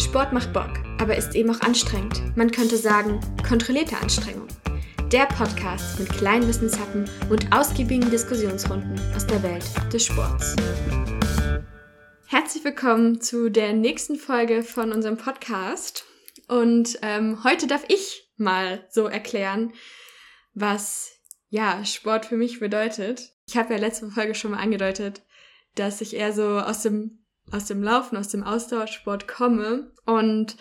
Sport 0.00 0.32
macht 0.32 0.54
Bock, 0.54 0.70
aber 0.98 1.14
ist 1.14 1.34
eben 1.34 1.50
auch 1.50 1.60
anstrengend. 1.60 2.34
Man 2.34 2.50
könnte 2.50 2.78
sagen, 2.78 3.20
kontrollierte 3.46 3.98
Anstrengung. 3.98 4.48
Der 5.12 5.26
Podcast 5.26 6.00
mit 6.00 6.08
kleinen 6.08 6.48
Wissenshappen 6.48 7.04
und 7.28 7.52
ausgiebigen 7.52 8.10
Diskussionsrunden 8.10 8.98
aus 9.14 9.26
der 9.26 9.42
Welt 9.42 9.62
des 9.92 10.06
Sports. 10.06 10.56
Herzlich 12.26 12.64
willkommen 12.64 13.20
zu 13.20 13.50
der 13.50 13.74
nächsten 13.74 14.16
Folge 14.16 14.62
von 14.62 14.90
unserem 14.92 15.18
Podcast. 15.18 16.06
Und 16.48 16.98
ähm, 17.02 17.44
heute 17.44 17.66
darf 17.66 17.84
ich 17.88 18.32
mal 18.38 18.86
so 18.88 19.06
erklären, 19.06 19.74
was 20.54 21.12
ja 21.50 21.84
Sport 21.84 22.24
für 22.24 22.36
mich 22.36 22.58
bedeutet. 22.58 23.34
Ich 23.46 23.58
habe 23.58 23.74
ja 23.74 23.78
letzte 23.78 24.10
Folge 24.10 24.34
schon 24.34 24.52
mal 24.52 24.60
angedeutet, 24.60 25.20
dass 25.74 26.00
ich 26.00 26.16
eher 26.16 26.32
so 26.32 26.58
aus 26.58 26.82
dem 26.82 27.19
aus 27.52 27.66
dem 27.66 27.82
Laufen, 27.82 28.16
aus 28.16 28.28
dem 28.28 28.42
Ausdauersport 28.42 29.28
komme 29.28 29.92
und 30.06 30.56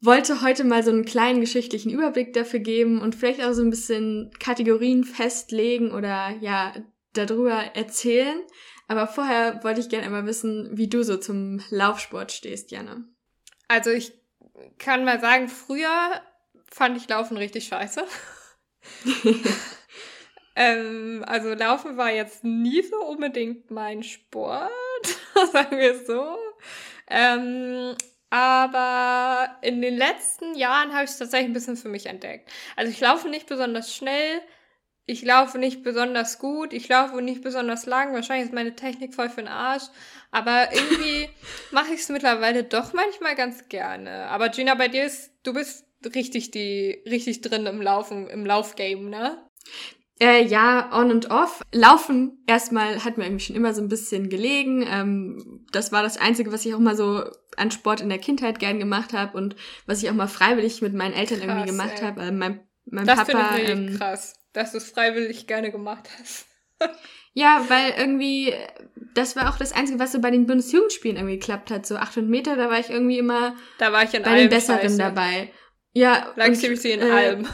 wollte 0.00 0.42
heute 0.42 0.64
mal 0.64 0.82
so 0.82 0.90
einen 0.90 1.04
kleinen 1.04 1.40
geschichtlichen 1.40 1.90
Überblick 1.90 2.32
dafür 2.32 2.58
geben 2.58 3.00
und 3.00 3.14
vielleicht 3.14 3.42
auch 3.42 3.52
so 3.52 3.62
ein 3.62 3.70
bisschen 3.70 4.32
Kategorien 4.40 5.04
festlegen 5.04 5.92
oder 5.92 6.30
ja, 6.40 6.74
darüber 7.12 7.52
erzählen. 7.52 8.40
Aber 8.88 9.06
vorher 9.06 9.62
wollte 9.62 9.80
ich 9.80 9.88
gerne 9.88 10.04
einmal 10.04 10.26
wissen, 10.26 10.70
wie 10.72 10.88
du 10.88 11.04
so 11.04 11.16
zum 11.16 11.62
Laufsport 11.70 12.32
stehst, 12.32 12.72
Janne. 12.72 13.04
Also 13.68 13.90
ich 13.90 14.12
kann 14.78 15.04
mal 15.04 15.20
sagen, 15.20 15.48
früher 15.48 16.20
fand 16.70 16.96
ich 16.96 17.08
Laufen 17.08 17.36
richtig 17.36 17.66
scheiße. 17.68 18.04
ähm, 20.56 21.24
also 21.26 21.54
Laufen 21.54 21.96
war 21.96 22.10
jetzt 22.10 22.42
nie 22.42 22.82
so 22.82 22.96
unbedingt 23.06 23.70
mein 23.70 24.02
Sport. 24.02 24.68
sagen 25.52 25.78
wir 25.78 25.94
es 25.94 26.06
so. 26.06 26.36
Ähm, 27.08 27.96
aber 28.30 29.58
in 29.60 29.82
den 29.82 29.96
letzten 29.96 30.54
Jahren 30.54 30.92
habe 30.92 31.04
ich 31.04 31.10
es 31.10 31.18
tatsächlich 31.18 31.50
ein 31.50 31.52
bisschen 31.52 31.76
für 31.76 31.90
mich 31.90 32.06
entdeckt. 32.06 32.50
Also 32.76 32.90
ich 32.90 33.00
laufe 33.00 33.28
nicht 33.28 33.46
besonders 33.46 33.94
schnell, 33.94 34.40
ich 35.04 35.22
laufe 35.22 35.58
nicht 35.58 35.82
besonders 35.82 36.38
gut, 36.38 36.72
ich 36.72 36.88
laufe 36.88 37.20
nicht 37.20 37.42
besonders 37.42 37.86
lang. 37.86 38.14
Wahrscheinlich 38.14 38.46
ist 38.46 38.54
meine 38.54 38.74
Technik 38.74 39.14
voll 39.14 39.28
für 39.28 39.42
den 39.42 39.48
Arsch. 39.48 39.84
Aber 40.30 40.72
irgendwie 40.72 41.28
mache 41.72 41.92
ich 41.92 42.00
es 42.00 42.08
mittlerweile 42.08 42.64
doch 42.64 42.92
manchmal 42.92 43.34
ganz 43.34 43.68
gerne. 43.68 44.28
Aber 44.28 44.48
Gina, 44.48 44.74
bei 44.76 44.88
dir 44.88 45.04
ist, 45.04 45.32
du 45.42 45.52
bist 45.52 45.84
richtig 46.14 46.50
die, 46.52 47.02
richtig 47.06 47.42
drin 47.42 47.66
im 47.66 47.82
Laufen, 47.82 48.30
im 48.30 48.46
Laufgame, 48.46 49.10
ne? 49.10 49.38
Äh, 50.20 50.44
ja, 50.44 50.90
on 50.92 51.10
und 51.10 51.30
off. 51.30 51.62
Laufen 51.72 52.42
erstmal 52.46 53.04
hat 53.04 53.16
mir 53.16 53.24
irgendwie 53.24 53.44
schon 53.44 53.56
immer 53.56 53.74
so 53.74 53.82
ein 53.82 53.88
bisschen 53.88 54.28
gelegen. 54.28 54.86
Ähm, 54.88 55.66
das 55.72 55.90
war 55.90 56.02
das 56.02 56.16
Einzige, 56.16 56.52
was 56.52 56.64
ich 56.64 56.74
auch 56.74 56.78
mal 56.78 56.96
so 56.96 57.24
an 57.56 57.70
Sport 57.70 58.00
in 58.00 58.08
der 58.08 58.18
Kindheit 58.18 58.58
gern 58.58 58.78
gemacht 58.78 59.12
habe 59.12 59.36
und 59.36 59.56
was 59.86 60.02
ich 60.02 60.10
auch 60.10 60.14
mal 60.14 60.28
freiwillig 60.28 60.82
mit 60.82 60.94
meinen 60.94 61.14
Eltern 61.14 61.38
krass, 61.38 61.48
irgendwie 61.48 61.70
gemacht 61.70 62.02
habe. 62.02 62.22
Äh, 62.22 62.32
mein, 62.32 62.60
mein 62.84 63.06
das 63.06 63.24
Papa. 63.24 63.56
Ich 63.56 63.68
ähm, 63.68 63.96
krass, 63.98 64.34
dass 64.52 64.72
du 64.72 64.78
es 64.78 64.90
freiwillig 64.90 65.46
gerne 65.46 65.70
gemacht 65.70 66.08
hast. 66.20 66.46
ja, 67.32 67.64
weil 67.68 67.94
irgendwie, 67.98 68.54
das 69.14 69.34
war 69.34 69.50
auch 69.50 69.58
das 69.58 69.72
Einzige, 69.72 69.98
was 69.98 70.12
so 70.12 70.20
bei 70.20 70.30
den 70.30 70.46
Bundesjugendspielen 70.46 71.16
irgendwie 71.16 71.38
geklappt 71.38 71.70
hat. 71.70 71.86
So 71.86 71.96
800 71.96 72.30
Meter, 72.30 72.56
da 72.56 72.70
war 72.70 72.78
ich 72.78 72.90
irgendwie 72.90 73.18
immer 73.18 73.56
da 73.78 73.92
war 73.92 74.04
ich 74.04 74.14
in 74.14 74.22
bei 74.22 74.36
den 74.36 74.48
Besseren 74.48 74.80
Scheiße. 74.82 74.98
dabei. 74.98 75.50
Ja. 75.94 76.32
Lag 76.36 76.52
ziemlich 76.54 76.84
in 76.84 77.00
äh, 77.00 77.10
Alben. 77.10 77.48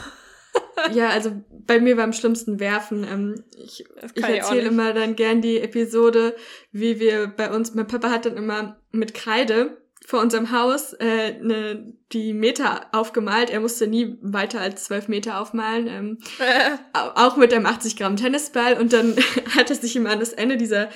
Ja, 0.92 1.08
also 1.10 1.32
bei 1.66 1.80
mir 1.80 1.96
war 1.96 2.04
am 2.04 2.12
schlimmsten 2.12 2.60
Werfen. 2.60 3.04
Ähm, 3.04 3.44
ich 3.56 3.84
ich 4.14 4.24
erzähle 4.24 4.68
immer 4.68 4.92
dann 4.92 5.16
gern 5.16 5.40
die 5.40 5.60
Episode, 5.60 6.34
wie 6.72 7.00
wir 7.00 7.26
bei 7.28 7.50
uns, 7.50 7.74
mein 7.74 7.86
Papa 7.86 8.10
hat 8.10 8.26
dann 8.26 8.36
immer 8.36 8.80
mit 8.92 9.14
Kreide 9.14 9.78
vor 10.08 10.20
unserem 10.20 10.52
Haus 10.52 10.94
äh, 10.94 11.38
ne, 11.38 11.92
die 12.12 12.32
Meter 12.32 12.86
aufgemalt. 12.92 13.50
Er 13.50 13.60
musste 13.60 13.86
nie 13.86 14.16
weiter 14.22 14.58
als 14.58 14.84
zwölf 14.84 15.06
Meter 15.06 15.38
aufmalen. 15.38 15.86
Ähm, 15.86 16.19
auch 16.92 17.36
mit 17.36 17.53
einem 17.53 17.66
80 17.66 17.97
Gramm 17.97 18.16
Tennisball. 18.16 18.80
Und 18.80 18.94
dann 18.94 19.16
hat 19.54 19.69
er 19.69 19.76
sich 19.76 19.94
immer 19.97 20.08
an 20.08 20.20
das 20.20 20.32
Ende 20.32 20.56
dieser 20.56 20.88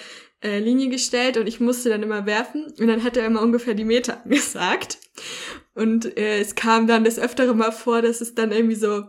äh, 0.43 0.59
Linie 0.61 0.89
gestellt 0.89 1.37
und 1.37 1.47
ich 1.47 1.61
musste 1.61 1.91
dann 1.91 2.03
immer 2.03 2.25
werfen. 2.25 2.73
Und 2.79 2.87
dann 2.87 3.05
hat 3.05 3.19
er 3.19 3.27
immer 3.27 3.43
ungefähr 3.43 3.75
die 3.75 3.85
Meter 3.85 4.23
gesagt. 4.25 4.97
Und 5.75 6.17
äh, 6.17 6.41
es 6.41 6.55
kam 6.55 6.87
dann 6.87 7.05
das 7.05 7.19
Öftere 7.19 7.55
mal 7.55 7.71
vor, 7.71 8.01
dass 8.01 8.23
es 8.23 8.35
dann 8.35 8.51
irgendwie 8.51 8.77
so 8.77 9.05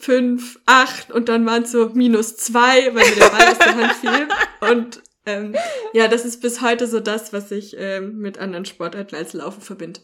fünf, 0.00 0.58
acht 0.66 1.12
und 1.12 1.28
dann 1.28 1.46
waren 1.46 1.64
es 1.64 1.72
so 1.72 1.90
minus 1.90 2.36
zwei, 2.36 2.94
weil 2.94 3.08
mir 3.10 3.16
der 3.16 3.28
Ball 3.28 3.48
aus 3.48 3.58
der 3.58 3.76
Hand 3.76 3.92
fiel. 3.92 4.28
Und 4.60 5.02
ähm, 5.26 5.54
ja, 5.92 6.08
das 6.08 6.24
ist 6.24 6.40
bis 6.40 6.60
heute 6.62 6.86
so 6.86 7.00
das, 7.00 7.32
was 7.32 7.50
ich 7.50 7.76
ähm, 7.78 8.18
mit 8.18 8.38
anderen 8.38 8.64
Sportarten 8.64 9.14
als 9.14 9.34
Laufen 9.34 9.60
verbinde. 9.60 10.00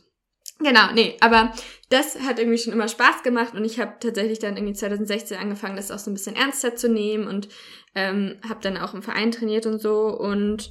Genau, 0.58 0.92
nee, 0.94 1.16
aber 1.20 1.52
das 1.90 2.18
hat 2.20 2.38
irgendwie 2.38 2.58
schon 2.58 2.72
immer 2.72 2.88
Spaß 2.88 3.22
gemacht 3.22 3.54
und 3.54 3.64
ich 3.64 3.78
habe 3.78 3.96
tatsächlich 4.00 4.38
dann 4.38 4.56
irgendwie 4.56 4.72
2016 4.72 5.36
angefangen, 5.36 5.76
das 5.76 5.90
auch 5.90 5.98
so 5.98 6.10
ein 6.10 6.14
bisschen 6.14 6.36
ernster 6.36 6.76
zu 6.76 6.88
nehmen 6.88 7.26
und 7.26 7.48
ähm, 7.94 8.36
habe 8.48 8.60
dann 8.62 8.78
auch 8.78 8.94
im 8.94 9.02
Verein 9.02 9.32
trainiert 9.32 9.66
und 9.66 9.80
so 9.80 10.06
und 10.06 10.70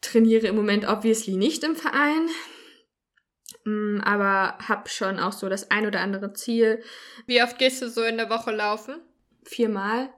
trainiere 0.00 0.46
im 0.46 0.56
Moment 0.56 0.88
obviously 0.88 1.36
nicht 1.36 1.64
im 1.64 1.76
Verein. 1.76 2.28
Mm, 3.64 4.00
aber 4.02 4.58
hab 4.66 4.88
schon 4.88 5.18
auch 5.18 5.32
so 5.32 5.48
das 5.48 5.70
ein 5.70 5.86
oder 5.86 6.00
andere 6.00 6.32
Ziel. 6.32 6.82
Wie 7.26 7.42
oft 7.42 7.58
gehst 7.58 7.82
du 7.82 7.88
so 7.88 8.02
in 8.02 8.16
der 8.16 8.30
Woche 8.30 8.52
laufen? 8.52 9.00
Viermal. 9.44 10.08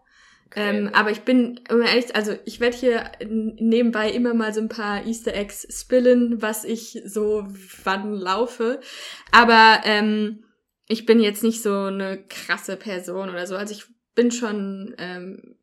Okay. 0.47 0.79
Ähm, 0.79 0.91
aber 0.93 1.11
ich 1.11 1.23
bin, 1.23 1.61
um 1.71 1.81
ehrlich, 1.81 2.15
also 2.15 2.37
ich 2.45 2.61
werde 2.61 2.77
hier 2.77 3.11
nebenbei 3.25 4.11
immer 4.11 4.35
mal 4.35 4.53
so 4.53 4.61
ein 4.61 4.69
paar 4.69 5.07
Easter 5.07 5.35
Eggs 5.35 5.67
spillen, 5.71 6.43
was 6.43 6.65
ich 6.65 7.01
so 7.07 7.47
wann 7.85 8.15
laufe. 8.15 8.81
Aber 9.31 9.81
ähm, 9.85 10.45
ich 10.89 11.07
bin 11.07 11.21
jetzt 11.21 11.43
nicht 11.43 11.63
so 11.63 11.85
eine 11.85 12.23
krasse 12.29 12.77
Person 12.77 13.31
oder 13.31 13.47
so. 13.47 13.57
Also 13.57 13.73
ich 13.73 13.87
bin 14.15 14.31
schon 14.31 14.95
ähm, 14.99 15.57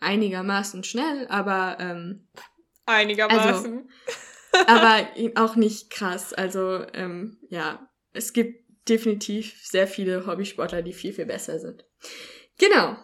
einigermaßen 0.00 0.82
schnell, 0.82 1.26
aber 1.28 1.76
ähm, 1.78 2.26
einigermaßen. 2.86 3.44
Also, 3.44 3.88
aber 4.66 5.08
auch 5.36 5.56
nicht 5.56 5.90
krass. 5.90 6.32
Also 6.32 6.84
ähm, 6.94 7.38
ja, 7.48 7.88
es 8.12 8.32
gibt 8.32 8.88
definitiv 8.88 9.54
sehr 9.64 9.86
viele 9.86 10.26
Hobbysportler, 10.26 10.82
die 10.82 10.92
viel, 10.92 11.12
viel 11.12 11.26
besser 11.26 11.58
sind. 11.58 11.84
Genau. 12.58 12.96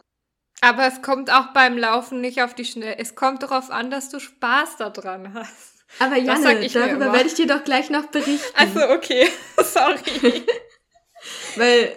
Aber 0.61 0.87
es 0.87 1.03
kommt 1.03 1.33
auch 1.33 1.53
beim 1.53 1.79
Laufen 1.79 2.21
nicht 2.21 2.43
auf 2.43 2.55
die 2.55 2.65
Schnelle. 2.65 2.99
Es 2.99 3.15
kommt 3.15 3.43
darauf 3.43 3.71
an, 3.71 3.91
dass 3.91 4.11
du 4.11 4.19
Spaß 4.19 4.77
daran 4.77 5.35
hast. 5.35 5.85
Aber 6.01 6.17
Janne, 6.17 6.69
darüber 6.69 7.13
werde 7.13 7.27
ich 7.27 7.35
dir 7.35 7.47
doch 7.47 7.65
gleich 7.65 7.91
noch 7.91 8.07
berichten. 8.07 8.55
Also 8.55 8.91
okay, 8.91 9.29
sorry. 9.57 10.45
Weil 11.57 11.97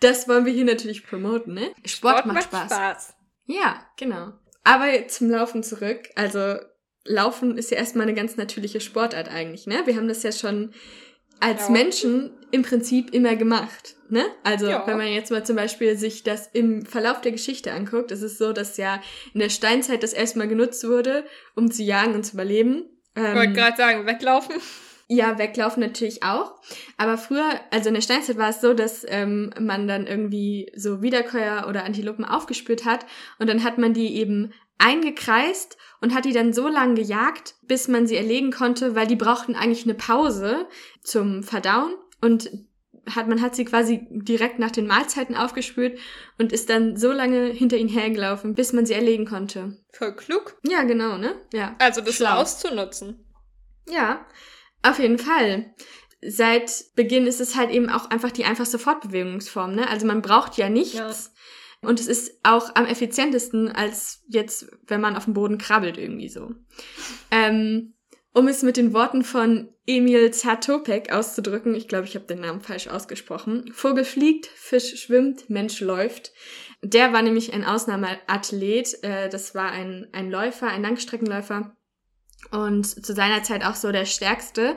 das 0.00 0.28
wollen 0.28 0.44
wir 0.44 0.52
hier 0.52 0.64
natürlich 0.64 1.06
promoten, 1.06 1.54
ne? 1.54 1.72
Sport, 1.84 2.18
Sport 2.20 2.26
macht, 2.26 2.44
Spaß. 2.44 2.72
Spaß. 2.72 3.14
Ja, 3.46 3.86
genau. 3.96 4.32
Aber 4.64 5.08
zum 5.08 5.30
Laufen 5.30 5.62
zurück. 5.62 6.08
Also 6.14 6.56
Laufen 7.08 7.58
ist 7.58 7.70
ja 7.70 7.78
erstmal 7.78 8.06
eine 8.06 8.14
ganz 8.14 8.36
natürliche 8.36 8.80
Sportart 8.80 9.28
eigentlich, 9.28 9.66
ne? 9.66 9.82
Wir 9.84 9.96
haben 9.96 10.08
das 10.08 10.22
ja 10.22 10.32
schon 10.32 10.72
als 11.40 11.66
ja. 11.66 11.70
Menschen 11.70 12.30
im 12.50 12.62
Prinzip 12.62 13.14
immer 13.14 13.36
gemacht, 13.36 13.96
ne? 14.08 14.24
Also 14.42 14.68
ja. 14.68 14.86
wenn 14.86 14.96
man 14.96 15.08
jetzt 15.08 15.30
mal 15.30 15.44
zum 15.44 15.56
Beispiel 15.56 15.96
sich 15.96 16.22
das 16.22 16.48
im 16.52 16.84
Verlauf 16.84 17.20
der 17.20 17.32
Geschichte 17.32 17.72
anguckt, 17.72 18.10
ist 18.10 18.22
es 18.22 18.38
so, 18.38 18.52
dass 18.52 18.76
ja 18.76 19.00
in 19.34 19.40
der 19.40 19.50
Steinzeit 19.50 20.02
das 20.02 20.12
erstmal 20.12 20.48
genutzt 20.48 20.86
wurde, 20.86 21.24
um 21.54 21.70
zu 21.70 21.82
jagen 21.82 22.14
und 22.14 22.24
zu 22.24 22.34
überleben. 22.34 22.84
Ich 23.14 23.22
wollte 23.22 23.40
ähm, 23.42 23.54
gerade 23.54 23.76
sagen, 23.76 24.06
weglaufen. 24.06 24.56
Ja, 25.10 25.38
weglaufen 25.38 25.80
natürlich 25.80 26.22
auch. 26.22 26.60
Aber 26.98 27.16
früher, 27.16 27.48
also 27.70 27.88
in 27.88 27.94
der 27.94 28.02
Steinzeit 28.02 28.36
war 28.36 28.50
es 28.50 28.60
so, 28.60 28.74
dass 28.74 29.06
ähm, 29.08 29.54
man 29.58 29.88
dann 29.88 30.06
irgendwie 30.06 30.70
so 30.76 31.00
Wiederkäuer 31.00 31.66
oder 31.66 31.84
Antilopen 31.84 32.26
aufgespürt 32.26 32.84
hat 32.84 33.06
und 33.38 33.48
dann 33.48 33.64
hat 33.64 33.78
man 33.78 33.94
die 33.94 34.16
eben 34.16 34.52
eingekreist 34.78 35.76
und 36.00 36.14
hat 36.14 36.24
die 36.24 36.32
dann 36.32 36.52
so 36.52 36.68
lange 36.68 36.94
gejagt, 36.94 37.56
bis 37.62 37.88
man 37.88 38.06
sie 38.06 38.16
erlegen 38.16 38.52
konnte, 38.52 38.94
weil 38.94 39.06
die 39.06 39.16
brauchten 39.16 39.54
eigentlich 39.54 39.84
eine 39.84 39.94
Pause 39.94 40.68
zum 41.02 41.42
Verdauen 41.42 41.94
und 42.20 42.50
hat, 43.14 43.28
man 43.28 43.40
hat 43.40 43.54
sie 43.54 43.64
quasi 43.64 44.06
direkt 44.10 44.58
nach 44.58 44.70
den 44.70 44.86
Mahlzeiten 44.86 45.34
aufgespürt 45.34 45.98
und 46.38 46.52
ist 46.52 46.68
dann 46.68 46.96
so 46.96 47.10
lange 47.12 47.46
hinter 47.46 47.76
ihnen 47.76 47.88
hergelaufen, 47.88 48.54
bis 48.54 48.72
man 48.72 48.86
sie 48.86 48.94
erlegen 48.94 49.26
konnte. 49.26 49.78
Voll 49.92 50.14
klug. 50.14 50.56
Ja, 50.62 50.82
genau, 50.82 51.16
ne? 51.16 51.34
Ja. 51.52 51.74
Also 51.78 52.00
das 52.00 52.16
Schlau. 52.16 52.36
auszunutzen. 52.40 53.24
Ja, 53.88 54.26
auf 54.82 54.98
jeden 54.98 55.18
Fall. 55.18 55.74
Seit 56.20 56.84
Beginn 56.96 57.26
ist 57.26 57.40
es 57.40 57.56
halt 57.56 57.70
eben 57.70 57.88
auch 57.88 58.10
einfach 58.10 58.30
die 58.30 58.44
einfachste 58.44 58.78
Fortbewegungsform, 58.78 59.74
ne? 59.74 59.88
Also 59.88 60.06
man 60.06 60.20
braucht 60.20 60.56
ja 60.56 60.68
nichts. 60.68 60.94
Ja 60.94 61.12
und 61.82 62.00
es 62.00 62.06
ist 62.06 62.40
auch 62.42 62.74
am 62.74 62.86
effizientesten, 62.86 63.70
als 63.70 64.24
jetzt, 64.28 64.68
wenn 64.86 65.00
man 65.00 65.16
auf 65.16 65.24
dem 65.24 65.34
Boden 65.34 65.58
krabbelt 65.58 65.96
irgendwie 65.96 66.28
so. 66.28 66.54
Ähm, 67.30 67.94
um 68.32 68.46
es 68.46 68.62
mit 68.62 68.76
den 68.76 68.92
Worten 68.92 69.24
von 69.24 69.68
Emil 69.86 70.30
Zatopek 70.32 71.12
auszudrücken, 71.12 71.74
ich 71.74 71.88
glaube, 71.88 72.06
ich 72.06 72.14
habe 72.14 72.26
den 72.26 72.40
Namen 72.40 72.60
falsch 72.60 72.88
ausgesprochen. 72.88 73.72
Vogel 73.72 74.04
fliegt, 74.04 74.46
Fisch 74.46 75.00
schwimmt, 75.00 75.48
Mensch 75.50 75.80
läuft. 75.80 76.32
Der 76.82 77.12
war 77.12 77.22
nämlich 77.22 77.52
ein 77.52 77.64
Ausnahmeathlet. 77.64 79.02
Äh, 79.02 79.28
das 79.28 79.54
war 79.54 79.70
ein, 79.70 80.08
ein 80.12 80.30
Läufer, 80.30 80.68
ein 80.68 80.82
Langstreckenläufer. 80.82 81.76
Und 82.52 82.84
zu 82.84 83.14
seiner 83.14 83.42
Zeit 83.42 83.64
auch 83.64 83.74
so 83.74 83.90
der 83.90 84.04
stärkste. 84.04 84.76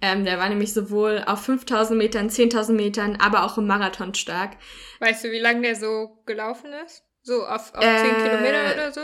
Ähm, 0.00 0.24
der 0.24 0.38
war 0.38 0.48
nämlich 0.48 0.72
sowohl 0.72 1.24
auf 1.26 1.42
5000 1.42 1.98
Metern, 1.98 2.28
10.000 2.28 2.72
Metern, 2.72 3.16
aber 3.16 3.44
auch 3.44 3.58
im 3.58 3.66
Marathon 3.66 4.14
stark. 4.14 4.56
Weißt 5.00 5.24
du, 5.24 5.32
wie 5.32 5.40
lange 5.40 5.62
der 5.62 5.74
so 5.74 6.22
gelaufen 6.24 6.70
ist? 6.86 7.02
So 7.22 7.44
auf, 7.44 7.74
auf 7.74 7.84
äh, 7.84 7.98
10 7.98 8.16
Kilometer 8.16 8.74
oder 8.74 8.92
so? 8.92 9.00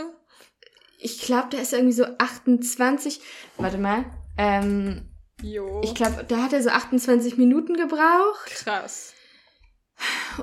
Ich 0.99 1.21
glaube, 1.21 1.49
der 1.51 1.61
ist 1.61 1.73
irgendwie 1.73 1.93
so 1.93 2.05
28. 2.17 3.21
Warte 3.57 3.77
mal. 3.77 4.05
Ähm, 4.37 5.11
jo. 5.41 5.81
Ich 5.83 5.93
glaube, 5.93 6.23
da 6.27 6.43
hat 6.43 6.53
er 6.53 6.63
so 6.63 6.69
28 6.69 7.37
Minuten 7.37 7.75
gebraucht. 7.75 8.51
Krass. 8.63 9.13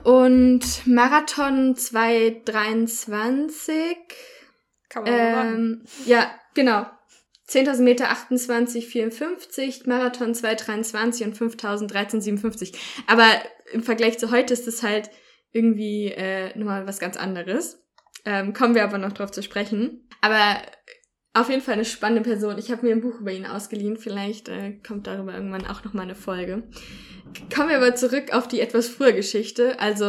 Und 0.05 0.87
Marathon 0.87 1.75
223. 1.77 3.97
Kann 4.89 5.05
man 5.05 5.13
ähm, 5.13 5.33
machen. 5.33 5.85
Ja, 6.07 6.31
genau. 6.55 6.87
10.000 7.49 7.83
Meter 7.83 8.11
28, 8.11 8.87
54, 8.87 9.87
Marathon 9.87 10.35
223 10.35 11.27
und 11.27 11.37
5.000 11.37 11.95
1357. 11.95 12.73
Aber 13.07 13.27
im 13.73 13.83
Vergleich 13.83 14.19
zu 14.19 14.31
heute 14.31 14.53
ist 14.53 14.67
das 14.67 14.83
halt 14.83 15.11
irgendwie 15.51 16.07
äh, 16.07 16.57
nochmal 16.57 16.87
was 16.87 16.99
ganz 16.99 17.17
anderes. 17.17 17.83
Ähm, 18.25 18.53
kommen 18.53 18.75
wir 18.75 18.85
aber 18.85 18.99
noch 18.99 19.13
drauf 19.13 19.31
zu 19.31 19.43
sprechen. 19.43 20.09
Aber 20.21 20.63
auf 21.35 21.49
jeden 21.49 21.63
Fall 21.63 21.75
eine 21.75 21.85
spannende 21.85 22.23
Person. 22.23 22.59
Ich 22.59 22.71
habe 22.71 22.87
mir 22.87 22.93
ein 22.93 23.01
Buch 23.01 23.21
über 23.21 23.33
ihn 23.33 23.47
ausgeliehen. 23.47 23.97
Vielleicht 23.97 24.49
äh, 24.49 24.79
kommt 24.87 25.07
darüber 25.07 25.35
irgendwann 25.35 25.67
auch 25.67 25.85
nochmal 25.85 26.05
eine 26.05 26.15
Folge. 26.15 26.65
Kommen 27.55 27.71
wir 27.71 27.77
aber 27.77 27.95
zurück 27.95 28.33
auf 28.33 28.49
die 28.49 28.61
etwas 28.61 28.89
frühe 28.89 29.15
Geschichte. 29.15 29.81
Also 29.81 30.05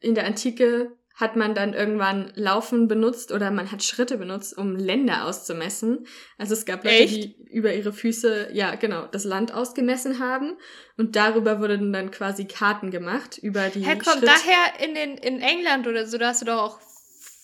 in 0.00 0.14
der 0.14 0.26
Antike 0.26 0.95
hat 1.16 1.34
man 1.34 1.54
dann 1.54 1.72
irgendwann 1.72 2.30
Laufen 2.34 2.88
benutzt 2.88 3.32
oder 3.32 3.50
man 3.50 3.72
hat 3.72 3.82
Schritte 3.82 4.18
benutzt, 4.18 4.56
um 4.56 4.76
Länder 4.76 5.24
auszumessen. 5.24 6.06
Also 6.36 6.52
es 6.52 6.66
gab 6.66 6.84
Leute, 6.84 6.96
Echt? 6.96 7.14
die 7.14 7.48
über 7.50 7.72
ihre 7.72 7.92
Füße, 7.92 8.50
ja 8.52 8.74
genau, 8.74 9.06
das 9.06 9.24
Land 9.24 9.52
ausgemessen 9.52 10.18
haben 10.20 10.58
und 10.98 11.16
darüber 11.16 11.58
wurden 11.58 11.92
dann 11.92 12.10
quasi 12.10 12.44
Karten 12.44 12.90
gemacht 12.90 13.38
über 13.38 13.70
die 13.70 13.84
Hä, 13.84 13.92
kommt 13.96 14.18
Schritt 14.18 14.28
daher 14.28 14.86
in 14.86 14.94
den 14.94 15.16
in 15.16 15.40
England 15.40 15.86
oder 15.86 16.06
so, 16.06 16.18
da 16.18 16.28
hast 16.28 16.42
du 16.42 16.46
doch 16.46 16.58
auch 16.58 16.80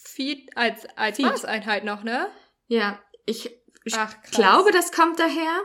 Feet 0.05 0.51
als 0.55 0.87
als. 0.97 1.19
Maßeinheit 1.19 1.85
noch, 1.85 2.03
ne? 2.03 2.27
Ja, 2.67 3.03
ich, 3.25 3.51
ich 3.85 3.95
Ach, 3.97 4.15
glaube, 4.31 4.71
das 4.71 4.93
kommt 4.93 5.19
daher. 5.19 5.63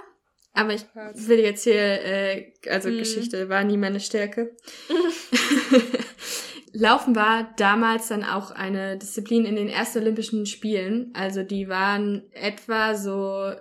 Aber 0.54 0.74
ich 0.74 0.86
will 0.96 1.40
jetzt 1.40 1.66
hier, 1.66 1.76
äh, 1.76 2.54
also 2.68 2.90
hm. 2.90 2.98
Geschichte 2.98 3.50
war 3.50 3.64
nie 3.64 3.78
meine 3.78 4.00
Stärke. 4.00 4.56
Laufen 6.80 7.16
war 7.16 7.52
damals 7.58 8.08
dann 8.10 8.24
auch 8.24 8.52
eine 8.52 8.98
Disziplin 8.98 9.46
in 9.46 9.56
den 9.56 9.68
ersten 9.68 10.00
Olympischen 10.00 10.46
Spielen. 10.46 11.12
Also 11.16 11.42
die 11.42 11.70
waren 11.70 12.24
etwa 12.32 12.94
so 12.96 13.52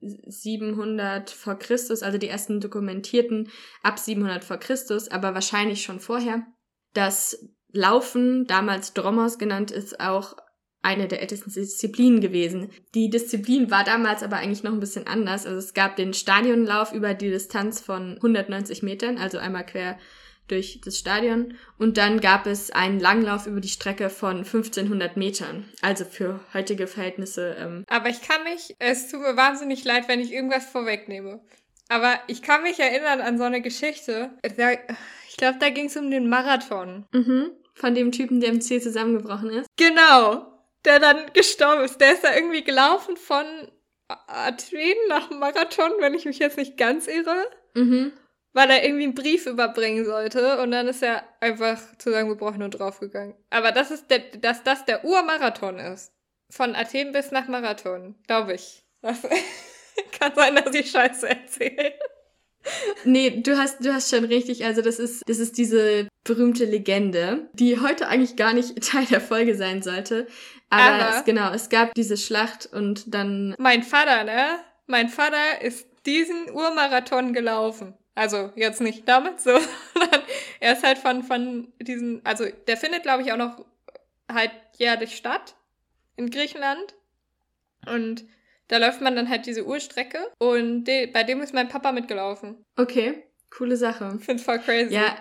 700 0.00 1.30
vor 1.30 1.58
Christus, 1.58 2.02
also 2.02 2.16
die 2.16 2.28
ersten 2.28 2.60
dokumentierten 2.60 3.50
ab 3.82 3.98
700 3.98 4.42
vor 4.42 4.56
Christus, 4.56 5.08
aber 5.08 5.34
wahrscheinlich 5.34 5.82
schon 5.82 6.00
vorher. 6.00 6.46
Das 6.94 7.46
Laufen, 7.72 8.46
damals 8.46 8.94
Dromos 8.94 9.38
genannt, 9.38 9.70
ist 9.70 10.00
auch 10.00 10.36
eine 10.80 11.08
der 11.08 11.20
ältesten 11.20 11.52
Disziplinen 11.52 12.20
gewesen. 12.20 12.70
Die 12.94 13.10
Disziplin 13.10 13.70
war 13.70 13.84
damals 13.84 14.22
aber 14.22 14.36
eigentlich 14.36 14.62
noch 14.62 14.72
ein 14.72 14.80
bisschen 14.80 15.06
anders. 15.06 15.46
Also 15.46 15.58
es 15.58 15.74
gab 15.74 15.96
den 15.96 16.14
Stadionlauf 16.14 16.92
über 16.92 17.12
die 17.12 17.30
Distanz 17.30 17.80
von 17.80 18.14
190 18.14 18.82
Metern, 18.82 19.18
also 19.18 19.38
einmal 19.38 19.66
quer 19.66 19.98
durch 20.52 20.80
das 20.84 20.98
Stadion. 20.98 21.56
Und 21.78 21.96
dann 21.96 22.20
gab 22.20 22.46
es 22.46 22.70
einen 22.70 23.00
Langlauf 23.00 23.46
über 23.46 23.60
die 23.60 23.68
Strecke 23.68 24.10
von 24.10 24.38
1500 24.38 25.16
Metern. 25.16 25.68
Also 25.80 26.04
für 26.04 26.40
heutige 26.54 26.86
Verhältnisse. 26.86 27.56
Ähm 27.58 27.84
Aber 27.88 28.08
ich 28.08 28.20
kann 28.22 28.44
mich, 28.44 28.76
es 28.78 29.10
tut 29.10 29.22
mir 29.22 29.36
wahnsinnig 29.36 29.84
leid, 29.84 30.08
wenn 30.08 30.20
ich 30.20 30.32
irgendwas 30.32 30.66
vorwegnehme. 30.66 31.40
Aber 31.88 32.20
ich 32.26 32.42
kann 32.42 32.62
mich 32.62 32.78
erinnern 32.78 33.20
an 33.20 33.38
so 33.38 33.44
eine 33.44 33.62
Geschichte. 33.62 34.30
Da, 34.56 34.72
ich 35.28 35.36
glaube, 35.36 35.58
da 35.58 35.70
ging 35.70 35.86
es 35.86 35.96
um 35.96 36.10
den 36.10 36.28
Marathon. 36.28 37.06
Mhm. 37.12 37.50
Von 37.74 37.94
dem 37.94 38.12
Typen, 38.12 38.40
der 38.40 38.50
im 38.50 38.60
Ziel 38.60 38.82
zusammengebrochen 38.82 39.50
ist. 39.50 39.66
Genau. 39.76 40.46
Der 40.84 41.00
dann 41.00 41.32
gestorben 41.32 41.84
ist. 41.84 42.00
Der 42.00 42.12
ist 42.12 42.24
da 42.24 42.34
irgendwie 42.34 42.62
gelaufen 42.62 43.16
von 43.16 43.46
Athen 44.08 44.94
nach 45.08 45.30
Marathon, 45.30 45.92
wenn 46.00 46.12
ich 46.12 46.26
mich 46.26 46.38
jetzt 46.38 46.58
nicht 46.58 46.76
ganz 46.76 47.06
irre. 47.06 47.46
Mhm 47.74 48.12
weil 48.52 48.70
er 48.70 48.84
irgendwie 48.84 49.04
einen 49.04 49.14
Brief 49.14 49.46
überbringen 49.46 50.04
sollte 50.04 50.60
und 50.60 50.70
dann 50.70 50.88
ist 50.88 51.02
er 51.02 51.24
einfach 51.40 51.78
zusammengebrochen 51.98 52.62
und 52.62 52.72
draufgegangen. 52.72 53.34
Aber 53.50 53.72
das 53.72 53.90
ist 53.90 54.10
der, 54.10 54.20
dass 54.38 54.62
das 54.62 54.84
der 54.84 55.04
Urmarathon 55.04 55.78
ist. 55.78 56.12
Von 56.50 56.74
Athen 56.74 57.12
bis 57.12 57.30
nach 57.30 57.48
Marathon, 57.48 58.14
glaube 58.26 58.54
ich. 58.54 58.84
Das 59.00 59.22
kann 60.18 60.32
sein, 60.34 60.54
dass 60.56 60.74
ich 60.74 60.90
Scheiße 60.90 61.28
erzähle. 61.28 61.94
Nee, 63.04 63.42
du 63.42 63.56
hast, 63.56 63.84
du 63.84 63.92
hast 63.92 64.14
schon 64.14 64.24
richtig. 64.24 64.64
Also 64.64 64.82
das 64.82 64.98
ist, 64.98 65.22
das 65.26 65.38
ist 65.38 65.58
diese 65.58 66.06
berühmte 66.24 66.64
Legende, 66.64 67.48
die 67.54 67.80
heute 67.80 68.06
eigentlich 68.06 68.36
gar 68.36 68.52
nicht 68.52 68.82
Teil 68.88 69.06
der 69.06 69.20
Folge 69.20 69.56
sein 69.56 69.82
sollte. 69.82 70.26
Aber, 70.70 71.04
Aber 71.04 71.18
es, 71.18 71.24
genau, 71.24 71.52
es 71.52 71.68
gab 71.68 71.94
diese 71.94 72.16
Schlacht 72.16 72.66
und 72.66 73.12
dann. 73.14 73.54
Mein 73.58 73.82
Vater, 73.82 74.24
ne? 74.24 74.60
Mein 74.86 75.08
Vater 75.08 75.62
ist 75.62 75.86
diesen 76.06 76.50
Urmarathon 76.50 77.32
gelaufen. 77.32 77.94
Also 78.14 78.52
jetzt 78.56 78.80
nicht 78.80 79.08
damit 79.08 79.40
so, 79.40 79.58
sondern 79.94 80.22
er 80.60 80.72
ist 80.74 80.84
halt 80.84 80.98
von, 80.98 81.22
von 81.22 81.72
diesen, 81.80 82.24
also 82.24 82.44
der 82.66 82.76
findet, 82.76 83.02
glaube 83.02 83.22
ich, 83.22 83.32
auch 83.32 83.36
noch 83.36 83.64
halt 84.30 84.50
jährlich 84.76 85.16
statt 85.16 85.54
in 86.16 86.30
Griechenland. 86.30 86.94
Und 87.86 88.24
da 88.68 88.78
läuft 88.78 89.00
man 89.00 89.16
dann 89.16 89.28
halt 89.28 89.46
diese 89.46 89.66
Urstrecke 89.66 90.18
und 90.38 90.84
de, 90.84 91.06
bei 91.06 91.24
dem 91.24 91.40
ist 91.40 91.52
mein 91.52 91.68
Papa 91.68 91.92
mitgelaufen. 91.92 92.64
Okay, 92.76 93.24
coole 93.50 93.76
Sache. 93.76 94.18
Find's 94.20 94.44
voll 94.44 94.58
crazy. 94.60 94.94
Ja, 94.94 95.16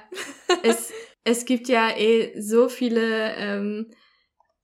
es, 0.63 0.91
es 1.23 1.45
gibt 1.45 1.67
ja 1.67 1.95
eh 1.97 2.39
so 2.39 2.69
viele 2.69 3.35
ähm, 3.35 3.91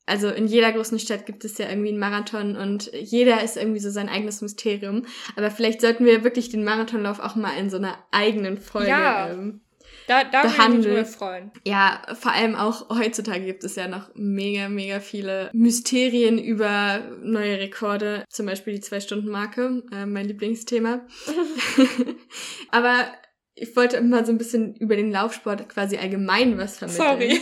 also 0.08 0.30
in 0.30 0.48
jeder 0.48 0.72
großen 0.72 1.00
Stadt 1.00 1.26
gibt 1.26 1.46
es 1.46 1.58
ja 1.58 1.70
irgendwie 1.70 1.90
einen 1.90 2.00
Marathon 2.00 2.56
und 2.56 2.92
jeder 2.94 3.44
ist 3.44 3.58
irgendwie 3.58 3.80
so 3.80 3.92
sein 3.92 4.10
eigenes 4.10 4.42
Mysterium. 4.42 5.06
Aber 5.36 5.52
vielleicht 5.52 5.82
sollten 5.82 6.06
wir 6.06 6.24
wirklich 6.24 6.50
den 6.50 6.64
Marathonlauf 6.64 7.20
auch 7.20 7.36
mal 7.36 7.58
in 7.58 7.70
so 7.70 7.78
einer 7.78 7.98
eigenen 8.12 8.58
Folge 8.58 8.90
ja. 8.90 9.30
ähm, 9.30 9.62
da, 10.08 10.24
da 10.24 10.44
behandeln. 10.44 10.84
würde 10.86 11.02
ich 11.02 11.08
mich 11.08 11.16
freuen. 11.16 11.52
Ja, 11.66 12.02
vor 12.20 12.32
allem 12.32 12.56
auch 12.56 12.90
heutzutage 12.90 13.46
gibt 13.46 13.66
es 13.66 13.76
ja 13.76 13.90
noch 13.90 14.10
mega, 14.16 14.70
mega 14.70 15.02
viele 15.02 15.50
Mysterien 15.54 16.40
über 16.40 17.02
neue 17.22 17.60
Rekorde. 17.60 18.24
Zum 18.30 18.46
Beispiel 18.46 18.76
die 18.76 18.82
Zwei-Stunden-Marke, 18.82 19.84
äh, 19.92 20.06
mein 20.06 20.26
Lieblingsthema. 20.26 21.02
Aber 22.72 23.08
ich 23.56 23.76
wollte 23.76 24.00
mal 24.02 24.26
so 24.26 24.32
ein 24.32 24.38
bisschen 24.38 24.76
über 24.76 24.96
den 24.96 25.12
Laufsport 25.12 25.68
quasi 25.68 25.98
allgemein 25.98 26.58
was 26.58 26.78
vermitteln. 26.78 27.08
Sorry. 27.20 27.42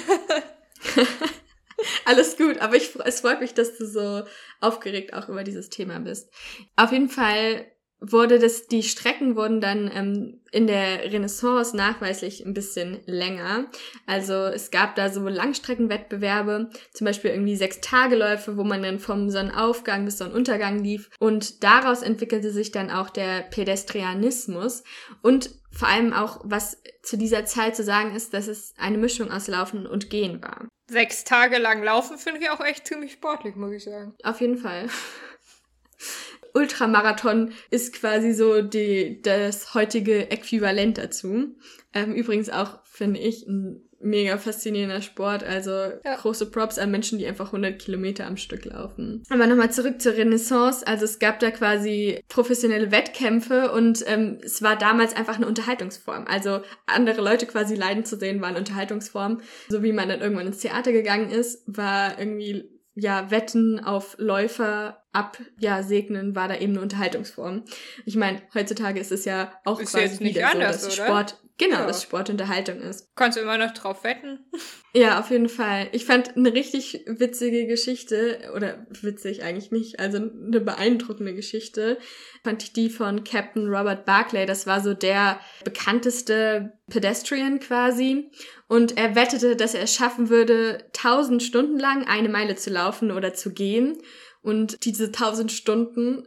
Alles 2.06 2.38
gut, 2.38 2.60
aber 2.60 2.76
ich, 2.76 2.96
es 3.04 3.22
freut 3.22 3.42
mich, 3.42 3.54
dass 3.54 3.78
du 3.78 3.86
so 3.86 4.24
aufgeregt 4.62 5.14
auch 5.14 5.30
über 5.30 5.44
dieses 5.44 5.70
Thema 5.70 6.00
bist. 6.00 6.32
Auf 6.76 6.92
jeden 6.92 7.10
Fall 7.10 7.66
wurde 8.02 8.40
das, 8.40 8.68
die 8.68 8.84
Strecken 8.84 9.36
wurden 9.36 9.62
dann 9.62 9.90
ähm, 9.94 10.42
in 10.52 10.68
der 10.68 11.12
Renaissance 11.12 11.76
nachweislich 11.76 12.46
ein 12.46 12.54
bisschen 12.54 13.00
länger. 13.06 13.66
Also 14.06 14.34
es 14.34 14.70
gab 14.70 14.96
da 14.96 15.10
so 15.10 15.28
Langstreckenwettbewerbe, 15.28 16.70
zum 16.94 17.06
Beispiel 17.06 17.32
irgendwie 17.32 17.56
sechs 17.56 17.82
Tageläufe, 17.82 18.58
wo 18.58 18.64
man 18.64 18.84
dann 18.84 19.00
vom 19.00 19.30
Sonnenaufgang 19.30 20.06
bis 20.06 20.18
Sonnenuntergang 20.18 20.84
lief. 20.84 21.10
Und 21.20 21.64
daraus 21.64 22.02
entwickelte 22.02 22.52
sich 22.52 22.72
dann 22.72 22.92
auch 22.92 23.10
der 23.10 23.42
Pedestrianismus 23.42 24.84
und 25.22 25.52
vor 25.76 25.90
allem 25.90 26.14
auch, 26.14 26.40
was 26.44 26.82
zu 27.04 27.18
dieser 27.18 27.46
Zeit 27.46 27.76
zu 27.76 27.84
sagen 27.84 28.16
ist, 28.16 28.34
dass 28.34 28.48
es 28.48 28.74
eine 28.78 28.98
Mischung 28.98 29.30
aus 29.30 29.48
Laufen 29.48 29.86
und 29.86 30.10
Gehen 30.10 30.42
war. 30.42 30.68
Sechs 30.90 31.24
Tage 31.24 31.58
lang 31.58 31.84
laufen 31.84 32.18
finde 32.18 32.42
ich 32.42 32.50
auch 32.50 32.62
echt 32.62 32.88
ziemlich 32.88 33.14
sportlich, 33.14 33.56
muss 33.56 33.74
ich 33.74 33.84
sagen. 33.84 34.14
Auf 34.24 34.40
jeden 34.40 34.58
Fall. 34.58 34.88
Ultramarathon 36.54 37.52
ist 37.70 37.94
quasi 37.94 38.34
so 38.34 38.62
die, 38.62 39.22
das 39.22 39.74
heutige 39.74 40.32
Äquivalent 40.32 40.98
dazu. 40.98 41.58
Ähm, 41.94 42.14
übrigens 42.14 42.50
auch, 42.50 42.80
finde 42.86 43.20
ich, 43.20 43.46
ein 43.46 43.85
mega 44.00 44.38
faszinierender 44.38 45.02
Sport. 45.02 45.44
Also 45.44 45.72
ja. 45.72 46.16
große 46.16 46.52
Props 46.52 46.78
an 46.78 46.92
Menschen, 46.92 47.18
die 47.18 47.28
einfach 47.28 47.48
100 47.48 47.80
Kilometer 47.80 48.26
am 48.28 48.38
Stück 48.38 48.66
laufen. 48.66 49.24
Aber 49.30 49.48
nochmal 49.48 49.72
zurück 49.72 50.02
zur 50.02 50.14
Renaissance. 50.14 50.86
Also 50.86 51.06
es 51.06 51.20
gab 51.20 51.40
da 51.40 51.52
quasi 51.52 52.22
professionelle 52.28 52.92
Wettkämpfe 52.92 53.72
und 53.72 54.04
ähm, 54.08 54.40
es 54.44 54.62
war 54.62 54.78
damals 54.78 55.16
einfach 55.16 55.36
eine 55.36 55.48
Unterhaltungsform. 55.48 56.26
Also 56.28 56.62
andere 56.86 57.22
Leute 57.22 57.46
quasi 57.46 57.76
leiden 57.76 58.06
zu 58.06 58.18
sehen 58.18 58.42
war 58.42 58.50
eine 58.50 58.60
Unterhaltungsform. 58.60 59.42
So 59.70 59.84
wie 59.84 59.94
man 59.94 60.10
dann 60.10 60.22
irgendwann 60.22 60.48
ins 60.48 60.60
Theater 60.60 60.92
gegangen 60.92 61.30
ist, 61.30 61.64
war 61.66 62.20
irgendwie 62.20 62.70
ja, 62.96 63.30
Wetten 63.30 63.84
auf 63.84 64.16
Läufer 64.18 65.04
ab, 65.12 65.38
ja, 65.60 65.84
segnen, 65.84 66.34
war 66.34 66.48
da 66.48 66.56
eben 66.56 66.74
eine 66.74 66.82
Unterhaltungsform. 66.82 67.64
Ich 68.06 68.16
meine, 68.16 68.42
heutzutage 68.54 69.00
ist 69.00 69.12
es 69.12 69.26
ja 69.26 69.52
auch 69.66 69.82
ist 69.82 69.92
quasi 69.94 70.24
wieder 70.24 70.50
anders, 70.50 70.82
so, 70.82 70.88
dass 70.88 71.00
oder? 71.00 71.06
Sport 71.06 71.45
genau, 71.58 71.80
ja. 71.80 71.88
dass 71.88 72.04
Sport 72.04 72.30
Unterhaltung 72.30 72.80
ist. 72.80 73.08
Kannst 73.16 73.38
du 73.38 73.42
immer 73.42 73.58
noch 73.58 73.74
drauf 73.74 74.04
wetten? 74.04 74.46
Ja, 74.98 75.20
auf 75.20 75.30
jeden 75.30 75.50
Fall. 75.50 75.90
Ich 75.92 76.06
fand 76.06 76.38
eine 76.38 76.54
richtig 76.54 77.04
witzige 77.06 77.68
Geschichte, 77.68 78.50
oder 78.56 78.88
witzig 79.02 79.44
eigentlich 79.44 79.70
nicht, 79.70 80.00
also 80.00 80.20
eine 80.20 80.62
beeindruckende 80.62 81.34
Geschichte, 81.34 81.98
fand 82.46 82.64
ich 82.64 82.72
die 82.72 82.90
von 82.90 83.26
Captain 83.26 83.68
Robert 83.68 84.06
Barclay. 84.06 84.46
Das 84.46 84.68
war 84.68 84.80
so 84.80 84.94
der 84.94 85.42
bekannteste 85.66 86.80
Pedestrian 86.90 87.60
quasi. 87.60 88.32
Und 88.70 88.98
er 88.98 89.16
wettete, 89.16 89.58
dass 89.58 89.74
er 89.74 89.84
es 89.84 89.94
schaffen 89.94 90.30
würde, 90.30 90.90
tausend 90.94 91.44
Stunden 91.44 91.78
lang 91.78 92.08
eine 92.08 92.30
Meile 92.30 92.56
zu 92.56 92.70
laufen 92.70 93.12
oder 93.12 93.34
zu 93.34 93.52
gehen. 93.52 93.98
Und 94.42 94.86
diese 94.86 95.12
tausend 95.12 95.52
Stunden 95.52 96.26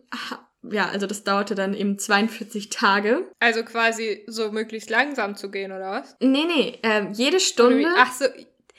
ja, 0.62 0.88
also 0.88 1.06
das 1.06 1.24
dauerte 1.24 1.54
dann 1.54 1.74
eben 1.74 1.98
42 1.98 2.70
Tage. 2.70 3.30
Also 3.38 3.62
quasi 3.64 4.24
so 4.26 4.50
möglichst 4.52 4.90
langsam 4.90 5.36
zu 5.36 5.50
gehen, 5.50 5.72
oder 5.72 5.90
was? 5.90 6.16
Nee, 6.20 6.44
nee, 6.46 6.78
äh, 6.82 7.06
jede 7.12 7.40
Stunde 7.40 7.88
Ach 7.96 8.12
so, 8.12 8.26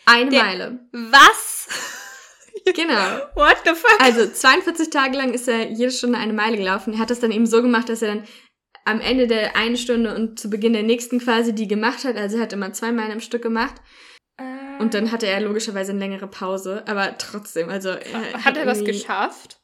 eine 0.05 0.29
der, 0.29 0.43
Meile. 0.43 0.79
Was? 0.91 1.67
Genau. 2.75 3.19
What 3.35 3.57
the 3.65 3.73
fuck? 3.73 3.99
Also 3.99 4.27
42 4.27 4.89
Tage 4.89 5.17
lang 5.17 5.33
ist 5.33 5.47
er 5.47 5.69
jede 5.71 5.91
Stunde 5.91 6.17
eine 6.17 6.33
Meile 6.33 6.57
gelaufen. 6.57 6.93
Er 6.93 6.99
hat 6.99 7.09
das 7.09 7.19
dann 7.19 7.31
eben 7.31 7.45
so 7.45 7.61
gemacht, 7.61 7.89
dass 7.89 8.01
er 8.01 8.15
dann 8.15 8.23
am 8.85 9.01
Ende 9.01 9.27
der 9.27 9.55
einen 9.55 9.77
Stunde 9.77 10.15
und 10.15 10.39
zu 10.39 10.49
Beginn 10.49 10.73
der 10.73 10.83
nächsten 10.83 11.19
quasi 11.19 11.53
die 11.53 11.67
gemacht 11.67 12.03
hat. 12.05 12.15
Also 12.15 12.37
er 12.37 12.43
hat 12.43 12.53
immer 12.53 12.73
zwei 12.73 12.91
Meilen 12.91 13.11
am 13.11 13.19
Stück 13.19 13.41
gemacht. 13.41 13.75
Äh. 14.37 14.81
Und 14.81 14.93
dann 14.93 15.11
hatte 15.11 15.27
er 15.27 15.41
logischerweise 15.41 15.91
eine 15.91 15.99
längere 15.99 16.27
Pause. 16.27 16.83
Aber 16.87 17.17
trotzdem, 17.17 17.69
also. 17.69 17.89
Er 17.89 18.33
hat, 18.33 18.45
hat 18.45 18.57
er 18.57 18.65
das 18.65 18.83
geschafft? 18.83 19.58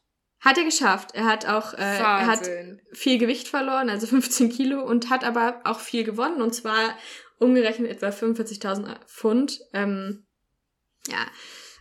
Hat 0.46 0.58
er 0.58 0.64
geschafft. 0.64 1.10
Er 1.12 1.24
hat 1.24 1.48
auch 1.48 1.74
äh, 1.74 1.78
er 1.78 2.26
hat 2.26 2.48
viel 2.92 3.18
Gewicht 3.18 3.48
verloren, 3.48 3.90
also 3.90 4.06
15 4.06 4.48
Kilo, 4.48 4.80
und 4.80 5.10
hat 5.10 5.24
aber 5.24 5.60
auch 5.64 5.80
viel 5.80 6.04
gewonnen, 6.04 6.40
und 6.40 6.54
zwar 6.54 6.96
umgerechnet 7.40 7.90
etwa 7.90 8.10
45.000 8.10 8.94
Pfund. 9.06 9.58
Ähm, 9.72 10.24
ja. 11.08 11.26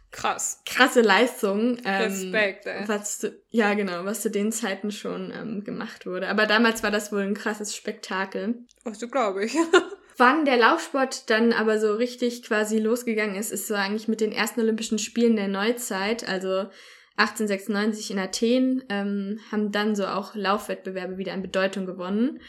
Krass. 0.10 0.64
Krasse 0.66 1.02
Leistung. 1.02 1.78
Ähm, 1.86 2.12
Respekt, 2.12 2.66
ey. 2.66 2.88
Was 2.88 3.20
zu, 3.20 3.40
ja, 3.50 3.76
genau, 3.76 4.04
was 4.06 4.22
zu 4.22 4.32
den 4.32 4.52
Zeiten 4.52 4.90
schon 4.90 5.32
ähm, 5.32 5.64
gemacht 5.64 6.08
wurde. 6.08 6.28
Aber 6.28 6.48
damals 6.48 6.82
war 6.82 6.90
das 6.90 7.12
wohl 7.12 7.22
ein 7.22 7.36
krasses 7.36 7.76
Spektakel. 7.76 8.66
Ach 8.84 8.96
so, 8.96 9.08
glaube 9.08 9.46
ich. 9.46 9.56
Wann 10.18 10.46
der 10.46 10.58
Laufsport 10.58 11.30
dann 11.30 11.54
aber 11.54 11.80
so 11.80 11.94
richtig 11.94 12.42
quasi 12.42 12.80
losgegangen 12.80 13.36
ist, 13.36 13.52
ist 13.52 13.68
so 13.68 13.76
eigentlich 13.76 14.08
mit 14.08 14.22
den 14.22 14.32
ersten 14.32 14.62
Olympischen 14.62 14.98
Spielen 14.98 15.36
der 15.36 15.50
Neuzeit, 15.50 16.28
also 16.28 16.70
1896 17.18 18.12
in 18.12 18.20
Athen 18.20 18.84
ähm, 18.90 19.40
haben 19.52 19.72
dann 19.72 19.96
so 19.96 20.06
auch 20.06 20.36
Laufwettbewerbe 20.36 21.18
wieder 21.18 21.34
an 21.34 21.42
Bedeutung 21.42 21.86
gewonnen. 21.86 22.42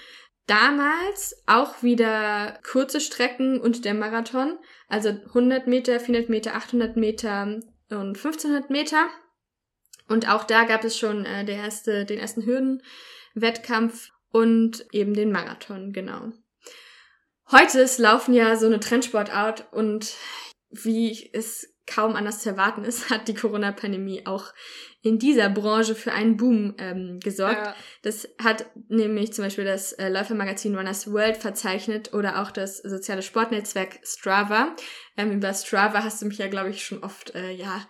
Damals 0.47 1.43
auch 1.47 1.83
wieder 1.83 2.59
kurze 2.69 3.01
Strecken 3.01 3.61
und 3.61 3.85
der 3.85 3.95
Marathon, 3.95 4.59
also 4.89 5.09
100 5.09 5.67
Meter, 5.67 5.99
400 5.99 6.29
Meter, 6.29 6.55
800 6.55 6.97
Meter 6.97 7.43
und 7.91 8.17
1500 8.17 8.71
Meter. 8.71 9.09
Und 10.09 10.29
auch 10.29 10.45
da 10.45 10.65
gab 10.65 10.85
es 10.85 10.97
schon 10.97 11.25
äh, 11.25 11.45
der 11.45 11.57
erste, 11.57 12.05
den 12.05 12.19
ersten 12.19 12.45
Hürdenwettkampf 12.45 14.11
und 14.31 14.87
eben 14.93 15.15
den 15.15 15.33
Marathon, 15.33 15.93
genau. 15.93 16.33
Heute 17.51 17.81
ist 17.81 17.99
Laufen 17.99 18.35
ja 18.35 18.57
so 18.57 18.67
eine 18.67 18.81
Trendsportart 18.81 19.73
und 19.73 20.15
wie 20.71 21.31
es 21.33 21.76
kaum 21.87 22.17
anders 22.17 22.41
zu 22.41 22.51
erwarten 22.51 22.85
ist, 22.85 23.11
hat 23.11 23.29
die 23.29 23.35
Corona-Pandemie 23.35 24.27
auch 24.27 24.53
in 25.03 25.19
dieser 25.19 25.49
Branche 25.49 25.95
für 25.95 26.13
einen 26.13 26.37
Boom 26.37 26.75
ähm, 26.79 27.21
gesorgt. 27.23 27.65
Ja. 27.65 27.77
Das 28.03 28.29
hat 28.43 28.67
nämlich 28.89 29.33
zum 29.33 29.45
Beispiel 29.45 29.65
das 29.65 29.93
äh, 29.93 30.09
Läufermagazin 30.09 30.75
Runners 30.75 31.13
World 31.13 31.37
verzeichnet 31.37 32.13
oder 32.13 32.43
auch 32.43 32.51
das 32.51 32.79
soziale 32.79 33.23
Sportnetzwerk 33.23 34.01
Strava. 34.03 34.75
Ähm, 35.17 35.31
über 35.31 35.55
Strava 35.55 36.03
hast 36.03 36.23
du 36.23 36.27
mich 36.27 36.39
ja, 36.39 36.49
glaube 36.49 36.71
ich, 36.71 36.85
schon 36.85 37.05
oft 37.05 37.35
äh, 37.37 37.53
ja 37.53 37.87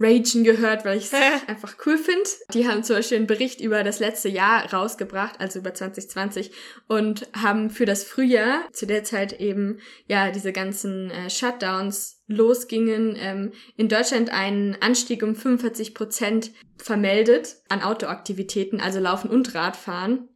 ragen 0.00 0.44
gehört, 0.44 0.84
weil 0.84 0.98
ich 0.98 1.04
es 1.04 1.14
einfach 1.48 1.76
cool 1.86 1.98
finde. 1.98 2.28
Die 2.52 2.68
haben 2.68 2.82
zum 2.82 2.96
Beispiel 2.96 3.18
einen 3.18 3.26
Bericht 3.26 3.60
über 3.60 3.82
das 3.82 3.98
letzte 3.98 4.28
Jahr 4.28 4.72
rausgebracht, 4.72 5.40
also 5.40 5.58
über 5.58 5.74
2020, 5.74 6.50
und 6.86 7.28
haben 7.34 7.70
für 7.70 7.84
das 7.84 8.04
Frühjahr, 8.04 8.62
zu 8.72 8.86
der 8.86 9.04
Zeit 9.04 9.40
eben 9.40 9.78
ja 10.06 10.30
diese 10.30 10.52
ganzen 10.52 11.10
äh, 11.10 11.30
Shutdowns 11.30 12.22
losgingen, 12.26 13.16
ähm, 13.18 13.52
in 13.76 13.88
Deutschland 13.88 14.30
einen 14.30 14.76
Anstieg 14.80 15.22
um 15.22 15.34
45 15.34 15.94
Prozent 15.94 16.52
vermeldet 16.76 17.56
an 17.68 17.82
Outdoor-Aktivitäten, 17.82 18.80
also 18.80 19.00
Laufen 19.00 19.30
und 19.30 19.54
Radfahren. 19.54 20.28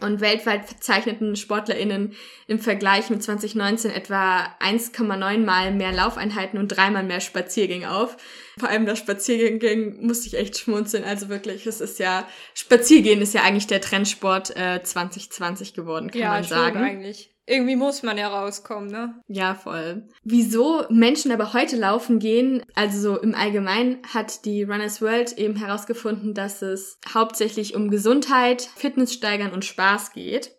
Und 0.00 0.20
weltweit 0.20 0.66
verzeichneten 0.66 1.36
SportlerInnen 1.36 2.14
im 2.46 2.58
Vergleich 2.58 3.10
mit 3.10 3.22
2019 3.22 3.90
etwa 3.90 4.46
1,9 4.60 5.38
mal 5.38 5.72
mehr 5.72 5.92
Laufeinheiten 5.92 6.58
und 6.58 6.68
dreimal 6.68 7.04
mehr 7.04 7.20
Spaziergänge 7.20 7.90
auf. 7.90 8.16
Vor 8.58 8.68
allem 8.68 8.86
das 8.86 8.98
Spaziergehen 8.98 10.04
musste 10.04 10.26
ich 10.26 10.36
echt 10.36 10.58
schmunzeln. 10.58 11.04
Also 11.04 11.28
wirklich, 11.28 11.66
es 11.66 11.80
ist 11.80 11.98
ja, 11.98 12.28
Spaziergehen 12.54 13.20
ist 13.20 13.34
ja 13.34 13.42
eigentlich 13.42 13.66
der 13.66 13.80
Trendsport 13.80 14.56
äh, 14.56 14.82
2020 14.82 15.74
geworden, 15.74 16.10
kann 16.10 16.20
ja, 16.20 16.30
man 16.30 16.44
sagen. 16.44 16.78
Ja, 16.78 16.84
eigentlich. 16.84 17.33
Irgendwie 17.46 17.76
muss 17.76 18.02
man 18.02 18.16
ja 18.16 18.28
rauskommen, 18.28 18.90
ne? 18.90 19.20
Ja, 19.28 19.54
voll. 19.54 20.08
Wieso 20.22 20.84
Menschen 20.88 21.30
aber 21.30 21.52
heute 21.52 21.76
laufen 21.76 22.18
gehen, 22.18 22.64
also 22.74 23.00
so 23.00 23.20
im 23.20 23.34
Allgemeinen 23.34 23.98
hat 24.14 24.46
die 24.46 24.62
Runners 24.62 25.02
World 25.02 25.36
eben 25.36 25.56
herausgefunden, 25.56 26.32
dass 26.32 26.62
es 26.62 26.98
hauptsächlich 27.12 27.74
um 27.74 27.90
Gesundheit, 27.90 28.62
Fitness 28.62 29.12
steigern 29.12 29.52
und 29.52 29.64
Spaß 29.64 30.12
geht. 30.12 30.52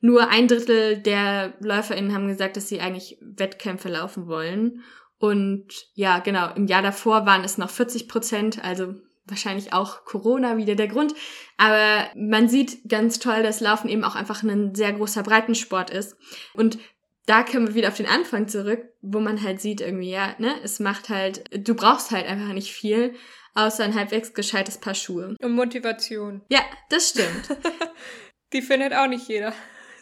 Nur 0.00 0.28
ein 0.28 0.48
Drittel 0.48 0.98
der 0.98 1.54
LäuferInnen 1.60 2.14
haben 2.14 2.28
gesagt, 2.28 2.56
dass 2.56 2.68
sie 2.68 2.80
eigentlich 2.80 3.18
Wettkämpfe 3.20 3.88
laufen 3.88 4.26
wollen. 4.26 4.82
Und 5.18 5.68
ja, 5.94 6.18
genau, 6.20 6.52
im 6.54 6.66
Jahr 6.66 6.82
davor 6.82 7.26
waren 7.26 7.44
es 7.44 7.58
noch 7.58 7.70
40 7.70 8.08
Prozent, 8.08 8.64
also 8.64 8.94
wahrscheinlich 9.26 9.72
auch 9.72 10.04
Corona 10.04 10.56
wieder 10.56 10.74
der 10.74 10.88
Grund. 10.88 11.14
Aber 11.56 12.06
man 12.14 12.48
sieht 12.48 12.88
ganz 12.88 13.18
toll, 13.18 13.42
dass 13.42 13.60
Laufen 13.60 13.88
eben 13.88 14.04
auch 14.04 14.14
einfach 14.14 14.42
ein 14.42 14.74
sehr 14.74 14.92
großer 14.92 15.22
Breitensport 15.22 15.90
ist. 15.90 16.16
Und 16.54 16.78
da 17.26 17.42
kommen 17.42 17.68
wir 17.68 17.74
wieder 17.74 17.88
auf 17.88 17.96
den 17.96 18.06
Anfang 18.06 18.48
zurück, 18.48 18.84
wo 19.02 19.18
man 19.18 19.42
halt 19.42 19.60
sieht 19.60 19.80
irgendwie, 19.80 20.10
ja, 20.10 20.36
ne, 20.38 20.54
es 20.62 20.78
macht 20.78 21.08
halt, 21.08 21.44
du 21.52 21.74
brauchst 21.74 22.12
halt 22.12 22.26
einfach 22.26 22.52
nicht 22.52 22.72
viel, 22.72 23.14
außer 23.54 23.82
ein 23.82 23.94
halbwegs 23.94 24.32
gescheites 24.32 24.78
Paar 24.78 24.94
Schuhe. 24.94 25.34
Und 25.42 25.52
Motivation. 25.52 26.42
Ja, 26.48 26.60
das 26.88 27.10
stimmt. 27.10 27.56
Die 28.52 28.62
findet 28.62 28.92
auch 28.94 29.08
nicht 29.08 29.28
jeder. 29.28 29.52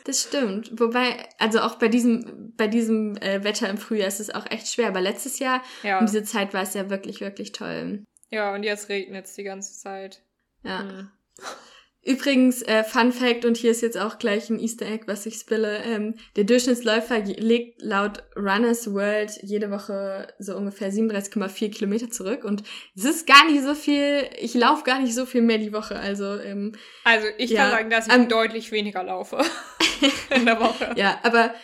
Das 0.05 0.23
stimmt. 0.23 0.71
Wobei, 0.79 1.27
also 1.39 1.61
auch 1.61 1.77
bei 1.77 1.89
diesem, 1.89 2.53
bei 2.59 2.69
diesem 2.69 3.17
äh, 3.17 3.43
Wetter 3.43 3.71
im 3.71 3.79
Frühjahr 3.79 4.09
ist 4.09 4.21
es 4.21 4.35
auch 4.35 4.45
echt 4.51 4.69
schwer. 4.69 4.89
Aber 4.89 5.01
letztes 5.01 5.39
Jahr 5.39 5.63
ja. 5.83 5.99
um 5.99 6.05
diese 6.05 6.25
Zeit 6.25 6.53
war 6.53 6.63
es 6.63 6.75
ja 6.75 6.91
wirklich, 6.91 7.23
wirklich 7.23 7.53
toll. 7.53 8.05
Ja, 8.35 8.53
und 8.53 8.65
jetzt 8.65 8.89
regnet 8.89 9.27
es 9.27 9.35
die 9.35 9.45
ganze 9.45 9.79
Zeit. 9.79 10.21
Ja. 10.65 10.81
Hm. 10.81 11.11
Übrigens, 12.03 12.63
äh, 12.63 12.83
Fun 12.83 13.13
Fact, 13.13 13.45
und 13.45 13.57
hier 13.57 13.71
ist 13.71 13.81
jetzt 13.81 13.97
auch 13.97 14.19
gleich 14.19 14.51
ein 14.51 14.59
Easter 14.59 14.87
Egg, 14.87 15.05
was 15.07 15.25
ich 15.25 15.37
spille. 15.37 15.85
Ähm, 15.85 16.17
der 16.35 16.43
Durchschnittsläufer 16.43 17.21
legt 17.21 17.81
laut 17.81 18.25
Runners 18.37 18.93
World 18.93 19.39
jede 19.41 19.71
Woche 19.71 20.27
so 20.41 20.57
ungefähr 20.57 20.91
37,4 20.91 21.71
Kilometer 21.71 22.11
zurück. 22.11 22.45
Und 22.45 22.65
es 22.97 23.05
ist 23.05 23.27
gar 23.27 23.49
nicht 23.49 23.63
so 23.63 23.75
viel, 23.77 24.29
ich 24.39 24.53
laufe 24.55 24.83
gar 24.83 24.99
nicht 24.99 25.15
so 25.15 25.27
viel 25.27 25.43
mehr 25.43 25.59
die 25.59 25.73
Woche. 25.73 25.97
Also, 25.97 26.41
ähm, 26.41 26.73
also 27.05 27.29
ich 27.39 27.51
ja, 27.51 27.63
kann 27.63 27.71
sagen, 27.71 27.91
dass 27.91 28.09
ich 28.09 28.13
ähm, 28.13 28.29
deutlich 28.29 28.73
weniger 28.73 29.05
laufe 29.05 29.39
in 30.35 30.45
der 30.45 30.59
Woche. 30.59 30.93
Ja, 30.97 31.21
aber 31.23 31.55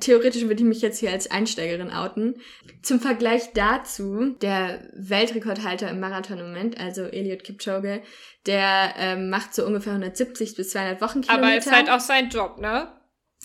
theoretisch 0.00 0.42
würde 0.42 0.62
ich 0.62 0.68
mich 0.68 0.82
jetzt 0.82 0.98
hier 0.98 1.10
als 1.10 1.30
Einsteigerin 1.30 1.90
outen. 1.90 2.40
Zum 2.82 3.00
Vergleich 3.00 3.52
dazu, 3.54 4.34
der 4.40 4.88
Weltrekordhalter 4.94 5.88
im 5.90 6.00
Marathon 6.00 6.38
im 6.38 6.46
Moment, 6.46 6.78
also 6.80 7.02
Eliot 7.02 7.44
Kipchoge, 7.44 8.02
der 8.46 8.94
ähm, 8.96 9.30
macht 9.30 9.54
so 9.54 9.64
ungefähr 9.66 9.92
170 9.92 10.54
bis 10.56 10.70
200 10.70 11.00
Wochenkilometer. 11.00 11.46
Aber 11.46 11.56
ist 11.56 11.72
halt 11.72 11.90
auch 11.90 12.00
sein 12.00 12.28
Job, 12.28 12.58
ne? 12.58 12.92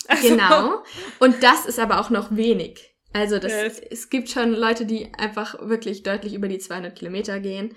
Also. 0.06 0.28
Genau. 0.28 0.82
Und 1.18 1.42
das 1.42 1.66
ist 1.66 1.78
aber 1.78 2.00
auch 2.00 2.10
noch 2.10 2.34
wenig. 2.34 2.94
Also 3.12 3.38
das, 3.38 3.52
yes. 3.52 3.80
es 3.90 4.10
gibt 4.10 4.28
schon 4.28 4.52
Leute, 4.52 4.84
die 4.84 5.12
einfach 5.16 5.58
wirklich 5.60 6.02
deutlich 6.02 6.34
über 6.34 6.46
die 6.46 6.58
200 6.58 6.94
Kilometer 6.94 7.40
gehen. 7.40 7.74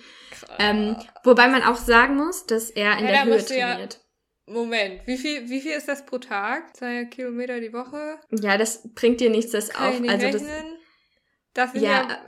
Ähm, 0.60 0.98
wobei 1.24 1.48
man 1.48 1.64
auch 1.64 1.78
sagen 1.78 2.18
muss, 2.18 2.46
dass 2.46 2.70
er 2.70 2.98
in 2.98 3.06
ja, 3.06 3.12
der 3.12 3.26
Höhe 3.26 3.46
trainiert. 3.46 3.94
Ja 3.94 4.11
Moment, 4.52 5.02
wie 5.06 5.18
viel, 5.18 5.50
wie 5.50 5.62
viel 5.62 5.72
ist 5.72 5.88
das 5.88 6.06
pro 6.06 6.18
Tag? 6.18 6.76
Zwei 6.76 7.06
Kilometer 7.06 7.60
die 7.60 7.74
Woche? 7.74 8.20
Ja, 8.32 8.58
das 8.58 8.94
bringt 8.94 9.22
dir 9.22 9.30
nichts, 9.30 9.52
das 9.52 9.70
Kann 9.70 9.88
auf. 9.88 9.96
Ich 9.96 10.02
nicht 10.02 10.12
also 10.12 10.26
rechnen? 10.26 10.78
das, 11.54 11.66
das 11.66 11.72
sind 11.74 11.84
ja, 11.84 12.08
ja 12.10 12.26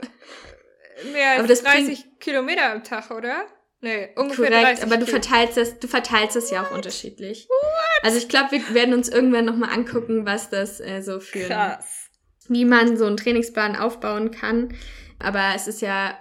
mehr 1.12 1.30
als 1.32 1.48
das 1.48 1.62
30 1.62 1.86
bringt, 1.86 2.20
Kilometer 2.20 2.72
am 2.72 2.84
Tag, 2.84 3.10
oder? 3.10 3.46
Nee, 3.80 4.08
ungefähr 4.16 4.48
korrekt, 4.48 4.78
30 4.78 4.84
aber 4.84 4.96
du 4.96 5.06
verteilst 5.06 5.56
das, 5.58 5.78
du 5.78 5.88
verteilst 5.88 6.36
das 6.36 6.50
ja 6.50 6.62
auch 6.62 6.70
unterschiedlich. 6.70 7.46
What? 7.48 8.04
Also 8.04 8.16
ich 8.16 8.28
glaube, 8.28 8.52
wir 8.52 8.74
werden 8.74 8.94
uns 8.94 9.10
irgendwann 9.10 9.44
nochmal 9.44 9.70
angucken, 9.70 10.24
was 10.24 10.48
das 10.48 10.80
äh, 10.80 11.02
so 11.02 11.20
für 11.20 11.46
Krass. 11.46 12.08
wie 12.48 12.64
man 12.64 12.96
so 12.96 13.04
einen 13.04 13.18
Trainingsplan 13.18 13.76
aufbauen 13.76 14.30
kann. 14.30 14.74
Aber 15.18 15.52
es 15.54 15.68
ist 15.68 15.82
ja 15.82 16.18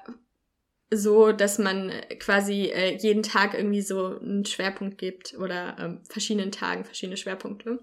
so, 0.95 1.31
dass 1.31 1.57
man 1.59 1.91
quasi 2.19 2.71
äh, 2.73 2.95
jeden 2.97 3.23
Tag 3.23 3.53
irgendwie 3.53 3.81
so 3.81 4.19
einen 4.19 4.45
Schwerpunkt 4.45 4.97
gibt 4.97 5.35
oder 5.37 5.75
ähm, 5.79 6.01
verschiedenen 6.09 6.51
Tagen 6.51 6.85
verschiedene 6.85 7.17
Schwerpunkte. 7.17 7.79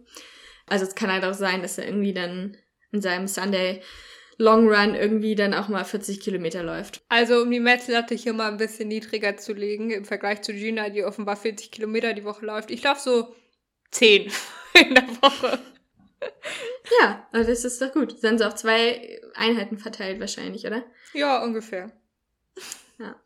Also 0.66 0.84
es 0.86 0.94
kann 0.94 1.12
halt 1.12 1.24
auch 1.24 1.34
sein, 1.34 1.62
dass 1.62 1.78
er 1.78 1.86
irgendwie 1.86 2.14
dann 2.14 2.56
in 2.92 3.00
seinem 3.00 3.26
Sunday 3.26 3.82
Long 4.38 4.68
Run 4.68 4.94
irgendwie 4.94 5.34
dann 5.34 5.52
auch 5.52 5.68
mal 5.68 5.84
40 5.84 6.20
Kilometer 6.20 6.62
läuft. 6.62 7.02
Also 7.10 7.42
um 7.42 7.50
die 7.50 7.60
Messlatte 7.60 8.14
hier 8.14 8.32
mal 8.32 8.50
ein 8.50 8.56
bisschen 8.56 8.88
niedriger 8.88 9.36
zu 9.36 9.52
legen 9.52 9.90
im 9.90 10.06
Vergleich 10.06 10.40
zu 10.40 10.54
Gina, 10.54 10.88
die 10.88 11.04
offenbar 11.04 11.36
40 11.36 11.70
Kilometer 11.70 12.14
die 12.14 12.24
Woche 12.24 12.46
läuft. 12.46 12.70
Ich 12.70 12.82
laufe 12.82 13.02
so 13.02 13.36
10 13.90 14.32
in 14.74 14.94
der 14.94 15.08
Woche. 15.20 15.58
Ja, 17.00 17.28
also 17.32 17.50
das 17.50 17.64
ist 17.64 17.82
doch 17.82 17.92
gut. 17.92 18.22
Dann 18.22 18.38
so 18.38 18.44
auf 18.44 18.54
zwei 18.54 19.20
Einheiten 19.34 19.78
verteilt 19.78 20.20
wahrscheinlich, 20.20 20.66
oder? 20.66 20.84
Ja, 21.12 21.42
ungefähr. 21.42 21.92
Ja. 23.00 23.16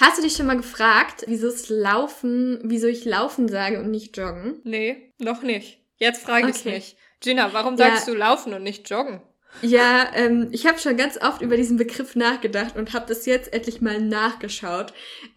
Hast 0.00 0.18
du 0.18 0.22
dich 0.22 0.34
schon 0.34 0.46
mal 0.46 0.56
gefragt, 0.56 1.24
wieso 1.26 1.48
es 1.48 1.68
Laufen, 1.68 2.60
wieso 2.64 2.86
ich 2.86 3.04
Laufen 3.04 3.48
sage 3.48 3.80
und 3.80 3.90
nicht 3.90 4.16
Joggen? 4.16 4.60
Nee, 4.64 5.12
noch 5.18 5.42
nicht. 5.42 5.80
Jetzt 5.96 6.22
frage 6.22 6.48
okay. 6.48 6.56
ich 6.56 6.64
mich. 6.64 6.96
Gina, 7.20 7.52
warum 7.52 7.76
sagst 7.76 8.06
ja. 8.06 8.12
du 8.12 8.18
Laufen 8.18 8.52
und 8.52 8.62
nicht 8.62 8.88
Joggen? 8.88 9.22
Ja, 9.62 10.10
ähm, 10.14 10.48
ich 10.52 10.66
habe 10.66 10.78
schon 10.78 10.96
ganz 10.96 11.18
oft 11.20 11.40
über 11.40 11.56
diesen 11.56 11.78
Begriff 11.78 12.14
nachgedacht 12.14 12.76
und 12.76 12.92
habe 12.92 13.06
das 13.06 13.26
jetzt 13.26 13.52
endlich 13.52 13.80
mal 13.80 14.00
nachgeschaut, 14.00 14.92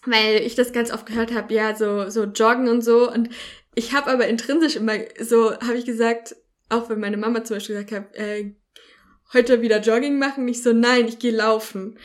weil 0.06 0.42
ich 0.42 0.56
das 0.56 0.74
ganz 0.74 0.92
oft 0.92 1.06
gehört 1.06 1.34
habe, 1.34 1.54
ja, 1.54 1.76
so 1.76 2.10
so 2.10 2.26
Joggen 2.26 2.68
und 2.68 2.82
so 2.82 3.10
und 3.10 3.30
ich 3.76 3.94
habe 3.94 4.12
aber 4.12 4.28
intrinsisch 4.28 4.76
immer 4.76 4.98
so, 5.20 5.54
habe 5.54 5.78
ich 5.78 5.86
gesagt, 5.86 6.36
auch 6.70 6.90
wenn 6.90 7.00
meine 7.00 7.18
Mama 7.18 7.44
zum 7.44 7.56
Beispiel 7.56 7.76
gesagt 7.76 7.92
hat, 7.94 8.16
äh, 8.16 8.54
heute 9.34 9.62
wieder 9.62 9.80
Jogging 9.80 10.20
machen, 10.20 10.46
nicht 10.46 10.64
so, 10.64 10.74
nein, 10.74 11.08
ich 11.08 11.20
gehe 11.20 11.32
laufen. 11.32 11.98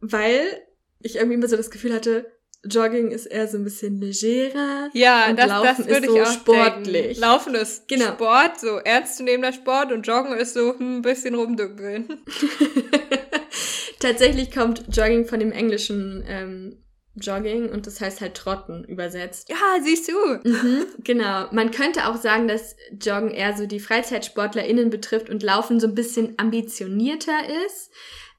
Weil 0.00 0.62
ich 1.00 1.16
irgendwie 1.16 1.34
immer 1.34 1.48
so 1.48 1.56
das 1.56 1.70
Gefühl 1.70 1.94
hatte, 1.94 2.26
Jogging 2.64 3.10
ist 3.12 3.26
eher 3.26 3.46
so 3.46 3.56
ein 3.56 3.64
bisschen 3.64 4.00
legerer. 4.00 4.90
Ja, 4.92 5.30
und 5.30 5.38
das, 5.38 5.48
Laufen 5.48 5.66
das 5.78 5.88
würde 5.88 6.06
ich 6.06 6.12
so 6.12 6.22
auch 6.22 6.32
sportlich. 6.32 7.02
Denken. 7.02 7.20
Laufen 7.20 7.54
ist 7.54 7.88
genau. 7.88 8.06
Sport, 8.06 8.60
so 8.60 8.78
ernstzunehmender 8.78 9.52
Sport 9.52 9.92
und 9.92 10.06
Joggen 10.06 10.36
ist 10.36 10.54
so 10.54 10.76
hm, 10.76 10.98
ein 10.98 11.02
bisschen 11.02 11.34
rumdümpeln. 11.34 12.08
Tatsächlich 14.00 14.50
kommt 14.50 14.84
Jogging 14.90 15.26
von 15.26 15.40
dem 15.40 15.52
englischen 15.52 16.24
ähm, 16.26 16.84
Jogging 17.14 17.68
und 17.70 17.86
das 17.86 18.00
heißt 18.00 18.20
halt 18.20 18.34
Trotten 18.34 18.84
übersetzt. 18.84 19.48
Ja, 19.48 19.56
siehst 19.82 20.08
du. 20.08 20.48
Mhm, 20.48 20.86
genau. 21.02 21.46
Man 21.52 21.70
könnte 21.70 22.08
auch 22.08 22.16
sagen, 22.16 22.48
dass 22.48 22.76
Joggen 23.00 23.30
eher 23.30 23.56
so 23.56 23.66
die 23.66 23.80
FreizeitsportlerInnen 23.80 24.90
betrifft 24.90 25.30
und 25.30 25.42
Laufen 25.42 25.80
so 25.80 25.86
ein 25.86 25.94
bisschen 25.94 26.34
ambitionierter 26.38 27.38
ist. 27.66 27.90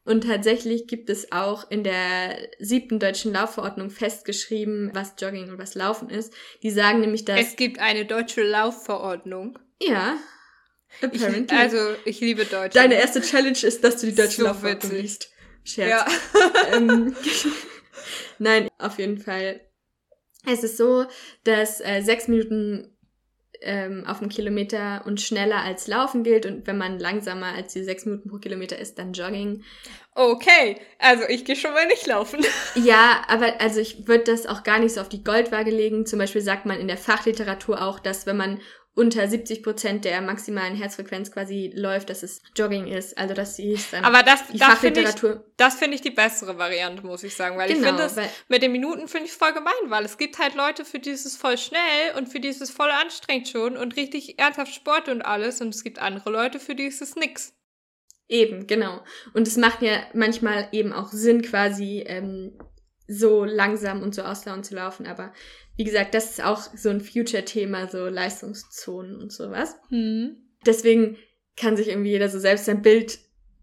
Und 0.06 0.24
tatsächlich 0.24 0.88
gibt 0.88 1.10
es 1.10 1.32
auch 1.32 1.70
in 1.70 1.84
der 1.84 2.38
siebten 2.60 3.00
deutschen 3.00 3.34
Laufverordnung 3.34 3.90
festgeschrieben, 3.90 4.92
was 4.94 5.14
Jogging 5.20 5.50
und 5.52 5.60
was 5.60 5.76
Laufen 5.76 6.10
ist. 6.10 6.34
Die 6.64 6.72
sagen 6.72 7.02
nämlich, 7.02 7.26
dass. 7.26 7.40
Es 7.40 7.56
gibt 7.56 7.80
eine 7.80 8.06
deutsche 8.06 8.44
Laufverordnung. 8.44 9.60
Ja. 9.82 10.18
Apparently. 11.02 11.46
Ich, 11.46 11.52
also, 11.52 11.78
ich 12.06 12.20
liebe 12.22 12.46
Deutsch. 12.46 12.74
Deine 12.74 12.96
erste 12.96 13.22
Challenge 13.22 13.60
ist, 13.62 13.84
dass 13.84 14.02
du 14.02 14.08
die 14.08 14.16
deutsche 14.16 14.38
so 14.38 14.44
Laufverordnung 14.44 14.94
liest. 14.94 15.30
Scherz. 15.64 15.90
Ja. 15.90 16.74
ähm, 16.74 17.16
Nein, 18.40 18.70
auf 18.78 18.98
jeden 18.98 19.20
Fall. 19.20 19.62
Es 20.46 20.64
ist 20.64 20.78
so, 20.78 21.06
dass 21.44 21.82
äh, 21.82 22.02
sechs 22.02 22.28
Minuten 22.28 22.96
ähm, 23.62 24.06
auf 24.06 24.22
einen 24.22 24.30
Kilometer 24.30 25.04
und 25.06 25.22
schneller 25.22 25.62
als 25.62 25.88
Laufen 25.88 26.24
gilt 26.24 26.46
und 26.46 26.68
wenn 26.68 26.78
man 26.78 27.00
langsamer 27.00 27.48
als 27.48 27.74
die 27.74 27.84
sechs 27.84 28.06
Minuten 28.06 28.30
pro 28.30 28.38
Kilometer 28.38 28.78
ist, 28.78 28.98
dann 28.98 29.14
Jogging. 29.14 29.64
Okay, 30.16 30.78
also 30.98 31.24
ich 31.28 31.46
gehe 31.46 31.56
schon 31.56 31.74
mal 31.74 31.88
nicht 31.88 32.08
laufen. 32.08 32.40
Ja, 32.76 33.22
aber 33.28 33.60
also 33.60 33.80
ich 33.80 34.08
würde 34.08 34.26
das 34.26 34.46
auch 34.46 34.64
gar 34.64 34.80
nicht 34.80 34.94
so 34.94 35.02
auf 35.02 35.10
die 35.10 35.24
Goldwaage 35.24 35.72
legen. 35.72 36.06
Zum 36.06 36.20
Beispiel 36.20 36.42
sagt 36.42 36.66
man 36.66 36.80
in 36.80 36.88
der 36.88 36.98
Fachliteratur 36.98 37.82
auch, 37.82 38.00
dass 38.00 38.26
wenn 38.26 38.38
man 38.38 38.60
unter 39.00 39.26
70 39.26 39.64
Prozent 39.64 40.04
der 40.04 40.20
maximalen 40.22 40.76
Herzfrequenz 40.76 41.32
quasi 41.32 41.72
läuft, 41.74 42.10
dass 42.10 42.22
es 42.22 42.42
Jogging 42.54 42.86
ist. 42.86 43.18
Also 43.18 43.34
dass 43.34 43.56
sie 43.56 43.72
ist 43.72 43.94
dann 43.94 44.04
Aber 44.04 44.24
das, 44.24 44.48
die 44.48 44.58
das 44.58 44.80
finde 44.80 45.02
ich, 45.02 45.16
das 45.56 45.76
finde 45.76 45.96
ich 45.96 46.02
die 46.02 46.12
bessere 46.12 46.58
Variante, 46.58 47.06
muss 47.06 47.24
ich 47.24 47.34
sagen, 47.34 47.58
weil 47.58 47.70
genau, 47.70 47.80
ich 47.80 47.88
finde 47.88 48.04
es 48.04 48.30
mit 48.50 48.62
den 48.62 48.74
Minuten 48.74 49.08
finde 49.08 49.28
ich 49.28 49.32
voll 49.32 49.54
gemein, 49.54 49.72
weil 49.86 50.04
es 50.04 50.18
gibt 50.18 50.38
halt 50.38 50.54
Leute, 50.54 50.84
für 50.84 51.00
die 51.00 51.12
ist 51.12 51.26
es 51.26 51.38
voll 51.38 51.58
schnell 51.58 51.80
und 52.18 52.28
für 52.28 52.42
die 52.42 52.50
ist 52.50 52.62
es 52.62 52.72
voll 52.72 52.92
anstrengend 52.92 53.48
schon 53.48 53.78
und 53.78 53.96
richtig 53.96 54.38
ernsthaft 54.38 54.74
Sport 54.74 55.08
und 55.08 55.22
alles 55.22 55.62
und 55.62 55.74
es 55.74 55.86
gibt 55.86 56.00
andere 56.00 56.30
Leute, 56.30 56.60
für 56.60 56.76
die 56.76 56.84
ist 56.84 57.02
es 57.02 57.16
nix. 57.16 57.54
Eben, 58.28 58.68
genau. 58.68 59.02
Und 59.34 59.48
es 59.48 59.56
macht 59.56 59.82
ja 59.82 60.04
manchmal 60.14 60.68
eben 60.74 60.92
auch 60.92 61.14
Sinn, 61.14 61.42
quasi 61.42 62.04
ähm, 62.06 62.60
so 63.08 63.46
langsam 63.46 64.04
und 64.04 64.14
so 64.14 64.24
ausdauernd 64.24 64.66
zu 64.66 64.76
laufen, 64.76 65.08
aber 65.08 65.32
wie 65.80 65.86
gesagt, 65.86 66.14
das 66.14 66.32
ist 66.32 66.44
auch 66.44 66.60
so 66.76 66.90
ein 66.90 67.00
Future-Thema, 67.00 67.88
so 67.88 68.08
Leistungszonen 68.10 69.16
und 69.16 69.32
sowas. 69.32 69.78
Mhm. 69.90 70.36
Deswegen 70.66 71.16
kann 71.56 71.78
sich 71.78 71.88
irgendwie 71.88 72.10
jeder 72.10 72.28
so 72.28 72.38
selbst 72.38 72.68
ein 72.68 72.82
Bild 72.82 73.18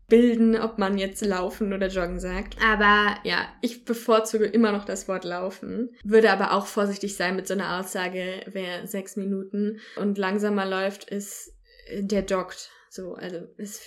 bilden, 0.09 0.59
ob 0.59 0.79
man 0.79 0.97
jetzt 0.97 1.23
laufen 1.23 1.75
oder 1.75 1.89
joggen 1.89 2.19
sagt. 2.19 2.57
Aber 2.65 3.19
ja, 3.25 3.47
ich 3.61 3.85
bevorzuge 3.85 4.47
immer 4.47 4.73
noch 4.73 4.87
das 4.87 5.09
Wort 5.09 5.25
laufen. 5.25 5.95
Würde 6.05 6.33
aber 6.33 6.55
auch 6.55 6.65
vorsichtig 6.65 7.17
sein 7.17 7.37
mit 7.37 7.47
so 7.47 7.53
einer 7.53 7.79
Aussage, 7.79 8.41
wer 8.47 8.87
sechs 8.87 9.17
Minuten 9.17 9.81
und 9.97 10.17
langsamer 10.17 10.65
läuft, 10.65 11.11
ist 11.11 11.53
der 11.93 12.25
joggt. 12.25 12.71
So, 12.89 13.13
also 13.13 13.41
ist, 13.59 13.83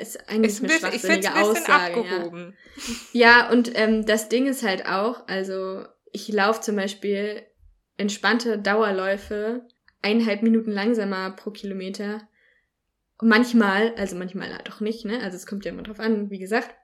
ist 0.00 0.26
eigentlich 0.26 0.54
ist 0.54 0.64
eine 0.64 0.72
schwachsinnige 0.72 1.34
Aussage. 1.34 2.00
Abgehoben. 2.00 2.56
Ja. 3.12 3.42
ja, 3.42 3.50
und 3.50 3.72
ähm, 3.74 4.06
das 4.06 4.30
Ding 4.30 4.46
ist 4.46 4.62
halt 4.62 4.86
auch, 4.86 5.28
also 5.28 5.84
ich 6.12 6.28
laufe 6.28 6.62
zum 6.62 6.76
Beispiel 6.76 7.42
entspannte 7.96 8.58
Dauerläufe 8.58 9.66
eineinhalb 10.02 10.42
Minuten 10.42 10.70
langsamer 10.70 11.30
pro 11.30 11.50
Kilometer. 11.50 12.28
Manchmal, 13.22 13.94
also 13.94 14.16
manchmal 14.16 14.52
halt 14.52 14.70
auch 14.72 14.80
nicht, 14.80 15.04
ne? 15.04 15.20
Also 15.22 15.36
es 15.36 15.46
kommt 15.46 15.64
ja 15.64 15.72
immer 15.72 15.82
drauf 15.82 16.00
an, 16.00 16.30
wie 16.30 16.38
gesagt, 16.38 16.74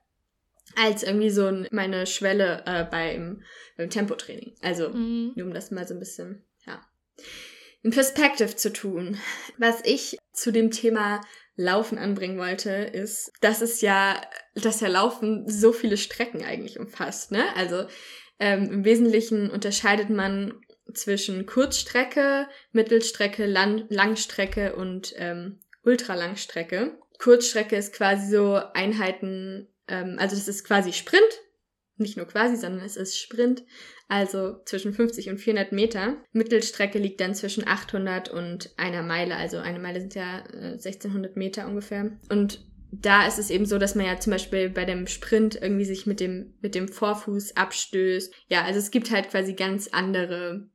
als 0.75 1.03
irgendwie 1.03 1.29
so 1.29 1.65
meine 1.71 2.07
Schwelle 2.07 2.63
äh, 2.65 2.85
beim, 2.85 3.43
beim 3.77 3.89
Tempotraining. 3.89 4.55
Also, 4.61 4.89
mhm. 4.89 5.33
nur 5.35 5.47
um 5.47 5.53
das 5.53 5.71
mal 5.71 5.87
so 5.87 5.93
ein 5.93 5.99
bisschen, 5.99 6.45
ja, 6.65 6.81
in 7.83 7.91
Perspective 7.91 8.55
zu 8.55 8.71
tun. 8.71 9.17
Was 9.57 9.81
ich 9.83 10.17
zu 10.33 10.51
dem 10.51 10.71
Thema 10.71 11.21
Laufen 11.55 11.97
anbringen 11.97 12.37
wollte, 12.37 12.71
ist, 12.71 13.31
dass 13.41 13.61
es 13.61 13.81
ja, 13.81 14.21
dass 14.55 14.79
ja 14.79 14.87
Laufen 14.87 15.47
so 15.47 15.73
viele 15.73 15.97
Strecken 15.97 16.43
eigentlich 16.43 16.79
umfasst, 16.79 17.31
ne? 17.31 17.43
Also 17.55 17.85
ähm, 18.39 18.71
im 18.71 18.85
Wesentlichen 18.85 19.49
unterscheidet 19.49 20.09
man 20.09 20.61
zwischen 20.93 21.45
Kurzstrecke, 21.45 22.47
Mittelstrecke, 22.71 23.45
Lang 23.45 23.85
Langstrecke 23.89 24.75
und 24.75 25.13
ähm, 25.17 25.59
Ultralangstrecke. 25.83 26.97
Kurzstrecke 27.19 27.75
ist 27.75 27.93
quasi 27.93 28.31
so 28.31 28.59
Einheiten, 28.73 29.67
ähm, 29.87 30.17
also 30.19 30.35
das 30.35 30.47
ist 30.47 30.63
quasi 30.63 30.93
Sprint, 30.93 31.21
nicht 31.97 32.17
nur 32.17 32.25
quasi, 32.25 32.55
sondern 32.55 32.83
es 32.85 32.97
ist 32.97 33.19
Sprint, 33.19 33.63
also 34.07 34.61
zwischen 34.65 34.93
50 34.93 35.29
und 35.29 35.37
400 35.37 35.71
Meter. 35.71 36.17
Mittelstrecke 36.33 36.99
liegt 36.99 37.21
dann 37.21 37.35
zwischen 37.35 37.67
800 37.67 38.29
und 38.29 38.73
einer 38.77 39.03
Meile, 39.03 39.35
also 39.35 39.57
eine 39.57 39.79
Meile 39.79 40.01
sind 40.01 40.15
ja 40.15 40.39
äh, 40.51 40.73
1600 40.73 41.37
Meter 41.37 41.67
ungefähr. 41.67 42.11
Und 42.29 42.65
da 42.91 43.25
ist 43.25 43.39
es 43.39 43.49
eben 43.49 43.65
so, 43.65 43.77
dass 43.77 43.95
man 43.95 44.05
ja 44.05 44.19
zum 44.19 44.31
Beispiel 44.31 44.69
bei 44.69 44.85
dem 44.85 45.07
Sprint 45.07 45.55
irgendwie 45.61 45.85
sich 45.85 46.05
mit 46.05 46.19
dem, 46.19 46.53
mit 46.61 46.75
dem 46.75 46.87
Vorfuß 46.87 47.55
abstößt. 47.55 48.33
Ja, 48.49 48.63
also 48.63 48.79
es 48.79 48.91
gibt 48.91 49.11
halt 49.11 49.29
quasi 49.29 49.53
ganz 49.53 49.87
andere 49.89 50.69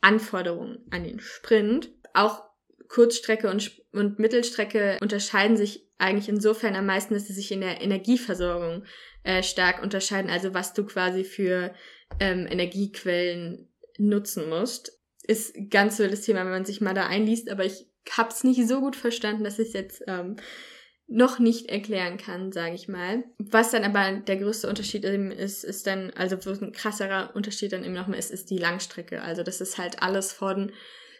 Anforderungen 0.00 0.78
an 0.90 1.04
den 1.04 1.20
Sprint. 1.20 1.90
Auch 2.12 2.42
Kurzstrecke 2.88 3.48
und, 3.48 3.80
und 3.92 4.18
Mittelstrecke 4.18 4.98
unterscheiden 5.00 5.56
sich 5.56 5.88
eigentlich 5.98 6.28
insofern 6.28 6.74
am 6.74 6.86
meisten, 6.86 7.14
dass 7.14 7.26
sie 7.26 7.34
sich 7.34 7.52
in 7.52 7.60
der 7.60 7.80
Energieversorgung 7.80 8.84
äh, 9.22 9.42
stark 9.42 9.82
unterscheiden. 9.82 10.30
Also 10.30 10.54
was 10.54 10.74
du 10.74 10.84
quasi 10.84 11.24
für 11.24 11.72
ähm, 12.18 12.46
Energiequellen 12.50 13.68
nutzen 13.98 14.48
musst. 14.48 14.98
Ist 15.22 15.54
ganz 15.70 15.98
so 15.98 16.08
das 16.08 16.22
Thema, 16.22 16.40
wenn 16.40 16.50
man 16.50 16.64
sich 16.64 16.80
mal 16.80 16.94
da 16.94 17.06
einliest, 17.06 17.50
aber 17.50 17.64
ich 17.64 17.86
hab's 18.10 18.42
nicht 18.42 18.66
so 18.66 18.80
gut 18.80 18.96
verstanden, 18.96 19.44
dass 19.44 19.58
ich 19.58 19.74
jetzt 19.74 20.02
ähm, 20.08 20.36
noch 21.10 21.40
nicht 21.40 21.68
erklären 21.68 22.16
kann, 22.16 22.52
sage 22.52 22.74
ich 22.74 22.86
mal. 22.86 23.24
Was 23.38 23.72
dann 23.72 23.84
aber 23.84 24.20
der 24.20 24.36
größte 24.36 24.68
Unterschied 24.68 25.04
eben 25.04 25.32
ist, 25.32 25.64
ist 25.64 25.86
dann, 25.86 26.10
also 26.14 26.36
wo 26.46 26.50
ein 26.50 26.72
krasserer 26.72 27.34
Unterschied 27.34 27.72
dann 27.72 27.84
eben 27.84 27.94
noch 27.94 28.06
mal 28.06 28.16
ist, 28.16 28.30
ist 28.30 28.48
die 28.48 28.58
Langstrecke. 28.58 29.20
Also 29.20 29.42
das 29.42 29.60
ist 29.60 29.76
halt 29.76 30.02
alles 30.02 30.32
von 30.32 30.70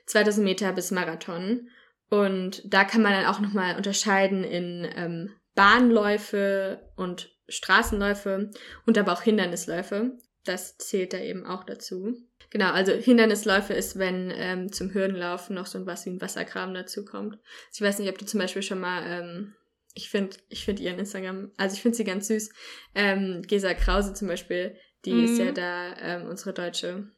2000 0.06 0.44
Meter 0.44 0.72
bis 0.72 0.92
Marathon. 0.92 1.68
Und 2.08 2.62
da 2.72 2.84
kann 2.84 3.02
man 3.02 3.12
dann 3.12 3.26
auch 3.26 3.40
noch 3.40 3.52
mal 3.52 3.76
unterscheiden 3.76 4.44
in 4.44 4.88
ähm, 4.94 5.34
Bahnläufe 5.54 6.92
und 6.96 7.36
Straßenläufe 7.48 8.50
und 8.86 8.96
aber 8.96 9.12
auch 9.12 9.22
Hindernisläufe. 9.22 10.12
Das 10.44 10.78
zählt 10.78 11.12
da 11.12 11.18
eben 11.18 11.44
auch 11.44 11.64
dazu. 11.64 12.14
Genau, 12.50 12.72
also 12.72 12.92
Hindernisläufe 12.92 13.72
ist, 13.74 13.98
wenn 13.98 14.32
ähm, 14.34 14.72
zum 14.72 14.94
Hürdenlauf 14.94 15.50
noch 15.50 15.66
so 15.66 15.84
was 15.86 16.06
wie 16.06 16.10
ein 16.10 16.20
Wasserkram 16.20 16.74
dazu 16.74 17.04
kommt. 17.04 17.34
Also 17.34 17.44
ich 17.74 17.82
weiß 17.82 17.98
nicht, 17.98 18.08
ob 18.08 18.18
du 18.18 18.26
zum 18.26 18.40
Beispiel 18.40 18.62
schon 18.62 18.80
mal 18.80 19.02
ähm, 19.06 19.54
ich 19.94 20.10
finde 20.10 20.36
ich 20.48 20.64
finde 20.64 20.82
ihren 20.82 20.98
Instagram, 20.98 21.52
also 21.56 21.74
ich 21.74 21.82
finde 21.82 21.96
sie 21.96 22.04
ganz 22.04 22.28
süß. 22.28 22.50
Ähm, 22.94 23.42
Gesa 23.46 23.74
Krause 23.74 24.14
zum 24.14 24.28
Beispiel, 24.28 24.76
Die 25.04 25.12
mhm. 25.12 25.24
ist 25.24 25.38
ja 25.38 25.46
mhm. 25.46 25.54
da 25.54 25.96
ähm, 25.98 26.26
unsere 26.26 26.52
deutsche. 26.52 27.10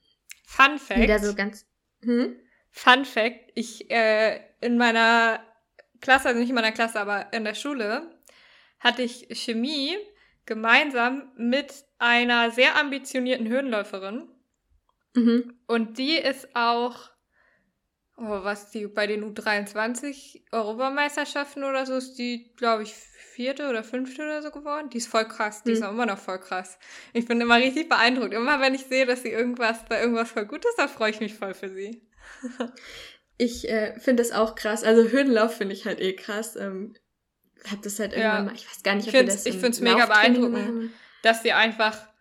Fun 0.47 0.79
Fact. 0.79 1.01
Wieder 1.01 1.19
so 1.19 1.35
ganz. 1.35 1.67
Hm? 2.03 2.37
Fun 2.71 3.05
Fact. 3.05 3.51
Ich 3.55 3.91
äh, 3.91 4.41
in 4.61 4.77
meiner 4.77 5.41
Klasse, 6.01 6.29
also 6.29 6.41
nicht 6.41 6.49
in 6.51 6.55
meiner 6.55 6.73
Klasse, 6.73 7.01
aber 7.01 7.33
in 7.33 7.45
der 7.45 7.55
Schule, 7.55 8.19
hatte 8.81 9.03
ich 9.03 9.29
Chemie 9.33 9.97
gemeinsam 10.47 11.33
mit 11.37 11.73
einer 11.99 12.51
sehr 12.51 12.77
ambitionierten 12.77 13.49
Höhenläuferin. 13.49 14.29
Mhm. 15.15 15.55
Und 15.67 15.99
die 15.99 16.17
ist 16.17 16.49
auch, 16.55 17.11
oh, 18.23 18.45
was 18.45 18.71
die 18.71 18.87
bei 18.87 19.07
den 19.07 19.25
U23 19.25 20.43
Europameisterschaften 20.53 21.65
oder 21.65 21.87
so 21.87 21.95
ist, 21.95 22.15
die, 22.15 22.53
glaube 22.57 22.85
ich, 22.85 22.95
vierte 22.95 23.69
oder 23.69 23.83
fünfte 23.83 24.23
oder 24.23 24.43
so 24.43 24.51
geworden. 24.51 24.91
Die 24.91 24.99
ist 24.99 25.09
voll 25.09 25.27
krass. 25.27 25.63
Die 25.63 25.71
mhm. 25.71 25.77
ist 25.77 25.83
auch 25.83 25.91
immer 25.91 26.07
noch 26.07 26.19
voll 26.19 26.39
krass. 26.39 26.79
Ich 27.13 27.27
bin 27.27 27.41
immer 27.41 27.57
richtig 27.57 27.89
beeindruckt. 27.89 28.35
Immer 28.35 28.61
wenn 28.61 28.75
ich 28.75 28.87
sehe, 28.87 29.07
dass 29.07 29.23
sie 29.23 29.31
irgendwas, 29.31 29.85
da 29.89 30.01
irgendwas 30.01 30.31
voll 30.31 30.47
gut 30.47 30.65
ist, 30.65 30.79
da 30.79 30.89
freue 30.89 31.11
ich 31.11 31.21
mich 31.21 31.35
voll 31.35 31.55
für 31.55 31.69
sie. 31.69 32.03
ich 33.39 33.69
äh, 33.69 33.99
finde 33.99 34.23
das 34.23 34.33
auch 34.33 34.55
krass. 34.55 34.85
Also 34.85 35.09
Höhenlauf 35.09 35.57
finde 35.57 35.75
ich 35.75 35.87
halt 35.87 36.01
eh 36.01 36.15
krass. 36.15 36.57
Ähm, 36.57 36.95
hab 37.71 37.83
das 37.83 37.99
halt 37.99 38.13
irgendwann 38.13 38.47
ja. 38.47 38.51
mal, 38.51 38.55
ich 38.55 38.69
weiß 38.69 38.83
gar 38.83 38.95
nicht, 38.95 39.09
ob 39.09 39.15
ich 39.15 39.21
wir 39.21 39.27
das 39.27 39.47
Ich 39.47 39.55
finde 39.55 39.71
es 39.71 39.81
mega 39.81 40.07
beeindruckend, 40.07 40.91
dass 41.23 41.43
sie 41.43 41.53
einfach 41.53 42.12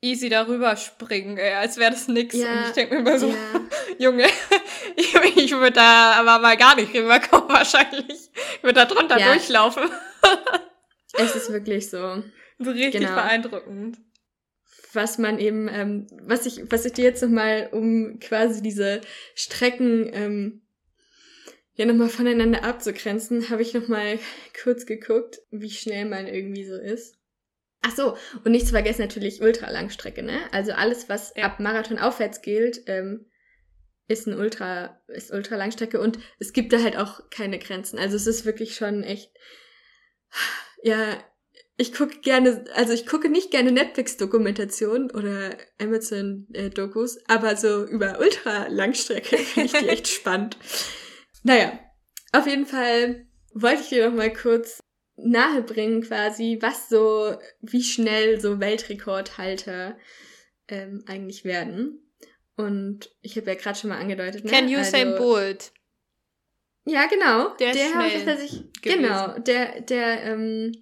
easy 0.00 0.28
darüber 0.28 0.76
springen, 0.76 1.38
ey, 1.38 1.54
als 1.54 1.76
wäre 1.78 1.90
das 1.90 2.08
nix. 2.08 2.34
Ja, 2.36 2.52
und 2.52 2.66
ich 2.68 2.72
denke 2.72 2.94
mir 2.94 3.00
immer 3.00 3.18
so, 3.18 3.28
ja. 3.28 3.36
Junge, 3.98 4.26
ich, 4.96 5.14
ich 5.14 5.52
würde 5.52 5.72
da 5.72 6.12
aber 6.12 6.38
mal 6.38 6.56
gar 6.56 6.76
nicht 6.76 6.94
rüberkommen 6.94 7.48
wahrscheinlich. 7.48 8.30
Ich 8.56 8.62
würde 8.62 8.74
da 8.74 8.84
drunter 8.84 9.18
ja. 9.18 9.32
durchlaufen. 9.32 9.84
es 11.14 11.34
ist 11.34 11.52
wirklich 11.52 11.90
so. 11.90 12.22
So 12.58 12.70
richtig 12.70 13.00
genau. 13.00 13.14
beeindruckend. 13.14 13.98
Was 14.92 15.18
man 15.18 15.38
eben, 15.38 15.68
ähm, 15.68 16.06
was 16.22 16.46
ich, 16.46 16.70
was 16.70 16.86
ich 16.86 16.92
dir 16.92 17.04
jetzt 17.04 17.22
nochmal, 17.22 17.68
um 17.72 18.18
quasi 18.18 18.62
diese 18.62 19.02
Strecken 19.34 20.08
ähm, 20.12 20.62
ja 21.74 21.84
nochmal 21.84 22.08
voneinander 22.08 22.64
abzugrenzen, 22.64 23.50
habe 23.50 23.60
ich 23.60 23.74
nochmal 23.74 24.18
kurz 24.62 24.86
geguckt, 24.86 25.40
wie 25.50 25.70
schnell 25.70 26.06
man 26.06 26.26
irgendwie 26.26 26.64
so 26.64 26.76
ist. 26.76 27.16
Ach 27.86 27.94
so, 27.94 28.16
und 28.44 28.50
nicht 28.50 28.66
zu 28.66 28.72
vergessen 28.72 29.02
natürlich 29.02 29.40
Ultralangstrecke, 29.40 30.22
ne? 30.22 30.40
Also 30.50 30.72
alles, 30.72 31.08
was 31.08 31.32
ja. 31.36 31.44
ab 31.44 31.60
Marathon 31.60 31.98
aufwärts 31.98 32.42
gilt, 32.42 32.82
ähm, 32.86 33.26
ist 34.08 34.26
ein 34.26 34.36
Ultra, 34.36 35.00
ist 35.06 35.32
Ultralangstrecke 35.32 36.00
und 36.00 36.18
es 36.40 36.52
gibt 36.52 36.72
da 36.72 36.82
halt 36.82 36.96
auch 36.96 37.30
keine 37.30 37.60
Grenzen. 37.60 37.98
Also 37.98 38.16
es 38.16 38.26
ist 38.26 38.44
wirklich 38.44 38.74
schon 38.74 39.04
echt, 39.04 39.32
ja, 40.82 41.16
ich 41.76 41.92
gucke 41.92 42.18
gerne, 42.20 42.64
also 42.74 42.92
ich 42.92 43.06
gucke 43.06 43.28
nicht 43.28 43.52
gerne 43.52 43.70
Netflix-Dokumentationen 43.70 45.12
oder 45.12 45.56
Amazon-Dokus, 45.78 47.18
aber 47.28 47.54
so 47.54 47.84
über 47.84 48.18
Ultralangstrecke 48.18 49.36
finde 49.38 49.66
ich 49.66 49.72
die 49.72 49.88
echt 49.88 50.08
spannend. 50.08 50.56
Naja, 51.44 51.78
auf 52.32 52.48
jeden 52.48 52.66
Fall 52.66 53.26
wollte 53.54 53.82
ich 53.82 53.90
dir 53.90 54.08
noch 54.08 54.16
mal 54.16 54.32
kurz 54.32 54.80
nahebringen 55.16 56.02
quasi, 56.02 56.58
was 56.60 56.88
so, 56.88 57.36
wie 57.60 57.82
schnell 57.82 58.40
so 58.40 58.60
Weltrekordhalter 58.60 59.96
ähm, 60.68 61.04
eigentlich 61.06 61.44
werden. 61.44 62.02
Und 62.56 63.10
ich 63.20 63.36
habe 63.36 63.48
ja 63.48 63.54
gerade 63.54 63.78
schon 63.78 63.90
mal 63.90 63.98
angedeutet. 63.98 64.44
Ne? 64.44 64.50
Ken 64.50 64.66
Usain 64.66 65.08
also, 65.08 65.22
Bolt. 65.22 65.72
Ja, 66.84 67.06
genau. 67.06 67.54
Der, 67.56 67.72
der 67.72 67.86
ist 67.86 67.92
schnell 67.92 68.38
ich, 68.44 68.82
Genau, 68.82 69.38
der, 69.38 69.80
der 69.80 70.22
ähm, 70.22 70.72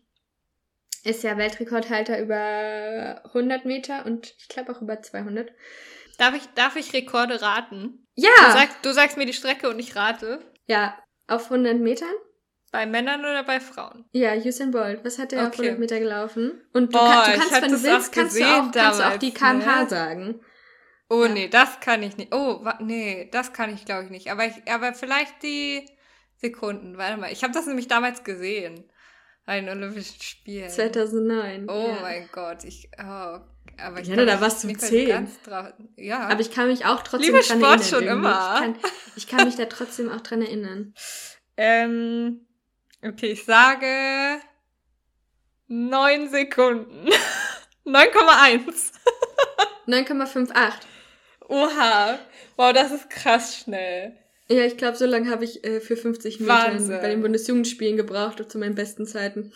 ist 1.02 1.22
ja 1.22 1.36
Weltrekordhalter 1.36 2.20
über 2.20 3.22
100 3.24 3.64
Meter 3.64 4.04
und 4.06 4.34
ich 4.38 4.48
glaube 4.48 4.72
auch 4.72 4.82
über 4.82 5.00
200. 5.00 5.50
Darf 6.18 6.34
ich, 6.34 6.46
darf 6.54 6.76
ich 6.76 6.92
Rekorde 6.92 7.42
raten? 7.42 8.06
Ja! 8.14 8.30
Du 8.36 8.52
sagst, 8.52 8.78
du 8.82 8.92
sagst 8.92 9.16
mir 9.16 9.26
die 9.26 9.32
Strecke 9.32 9.68
und 9.68 9.78
ich 9.78 9.96
rate. 9.96 10.40
Ja, 10.66 10.96
auf 11.26 11.44
100 11.44 11.78
Metern? 11.78 12.14
Bei 12.74 12.86
Männern 12.86 13.20
oder 13.20 13.44
bei 13.44 13.60
Frauen? 13.60 14.04
Ja, 14.10 14.34
Usain 14.34 14.72
Bolt. 14.72 15.04
Was 15.04 15.20
hat 15.20 15.30
der 15.30 15.46
okay. 15.46 15.48
auf 15.48 15.58
100 15.60 15.78
Meter 15.78 16.00
gelaufen? 16.00 16.60
Und 16.72 16.92
du, 16.92 16.98
Boah, 16.98 17.22
kann, 17.22 17.30
du 17.30 17.38
kannst, 17.38 17.62
wenn 17.62 17.70
du 17.70 17.82
willst, 17.84 18.12
kannst 18.12 18.36
du, 18.36 18.44
auch, 18.44 18.72
kannst 18.72 18.98
du 18.98 19.06
auch 19.06 19.16
die 19.16 19.32
kmh 19.32 19.82
ne? 19.84 19.88
sagen. 19.88 20.40
Oh, 21.08 21.22
ja. 21.22 21.28
nee, 21.28 21.46
das 21.46 21.78
kann 21.78 22.02
ich 22.02 22.16
nicht. 22.16 22.34
Oh, 22.34 22.66
nee, 22.80 23.28
das 23.30 23.52
kann 23.52 23.72
ich 23.72 23.84
glaube 23.84 24.06
ich 24.06 24.10
nicht. 24.10 24.32
Aber, 24.32 24.44
ich, 24.44 24.54
aber 24.68 24.92
vielleicht 24.92 25.40
die 25.44 25.88
Sekunden. 26.38 26.98
Warte 26.98 27.16
mal, 27.16 27.30
ich 27.30 27.44
habe 27.44 27.54
das 27.54 27.68
nämlich 27.68 27.86
damals 27.86 28.24
gesehen. 28.24 28.90
Bei 29.46 29.60
den 29.60 29.68
Olympischen 29.68 30.20
Spielen. 30.20 30.68
2009. 30.68 31.70
Oh 31.70 31.94
ja. 31.94 31.98
mein 32.02 32.28
Gott, 32.32 32.64
ich, 32.64 32.90
oh, 32.98 33.04
aber 33.04 34.00
ich 34.00 34.08
ja, 34.08 34.16
da 34.16 34.40
warst 34.40 34.64
du 34.64 34.76
zehn. 34.76 35.28
Ja. 35.94 36.26
Aber 36.26 36.40
ich 36.40 36.50
kann 36.50 36.66
mich 36.66 36.86
auch 36.86 37.04
trotzdem 37.04 37.34
Liebe 37.34 37.46
dran 37.46 37.60
Sport 37.60 37.80
erinnern. 37.82 37.88
schon 37.88 38.02
immer. 38.02 38.54
Ich 38.56 38.60
kann, 38.60 38.76
ich 39.14 39.26
kann 39.28 39.44
mich 39.44 39.54
da 39.54 39.66
trotzdem 39.66 40.10
auch 40.10 40.22
dran 40.22 40.42
erinnern. 40.42 40.92
Ähm, 41.56 42.44
Okay, 43.04 43.32
ich 43.32 43.44
sage 43.44 44.40
neun 45.68 46.30
Sekunden. 46.30 47.08
9,1. 47.86 48.92
9,58. 49.86 50.72
Oha. 51.48 52.18
Wow, 52.56 52.72
das 52.72 52.92
ist 52.92 53.10
krass 53.10 53.58
schnell. 53.58 54.16
Ja, 54.48 54.64
ich 54.64 54.76
glaube, 54.76 54.96
so 54.96 55.04
lange 55.04 55.30
habe 55.30 55.44
ich 55.44 55.64
äh, 55.64 55.80
für 55.80 55.96
50 55.96 56.40
Metern 56.40 56.88
bei 56.88 57.08
den 57.08 57.20
Bundesjugendspielen 57.20 57.96
gebraucht, 57.96 58.50
zu 58.50 58.58
meinen 58.58 58.74
besten 58.74 59.06
Zeiten. 59.06 59.52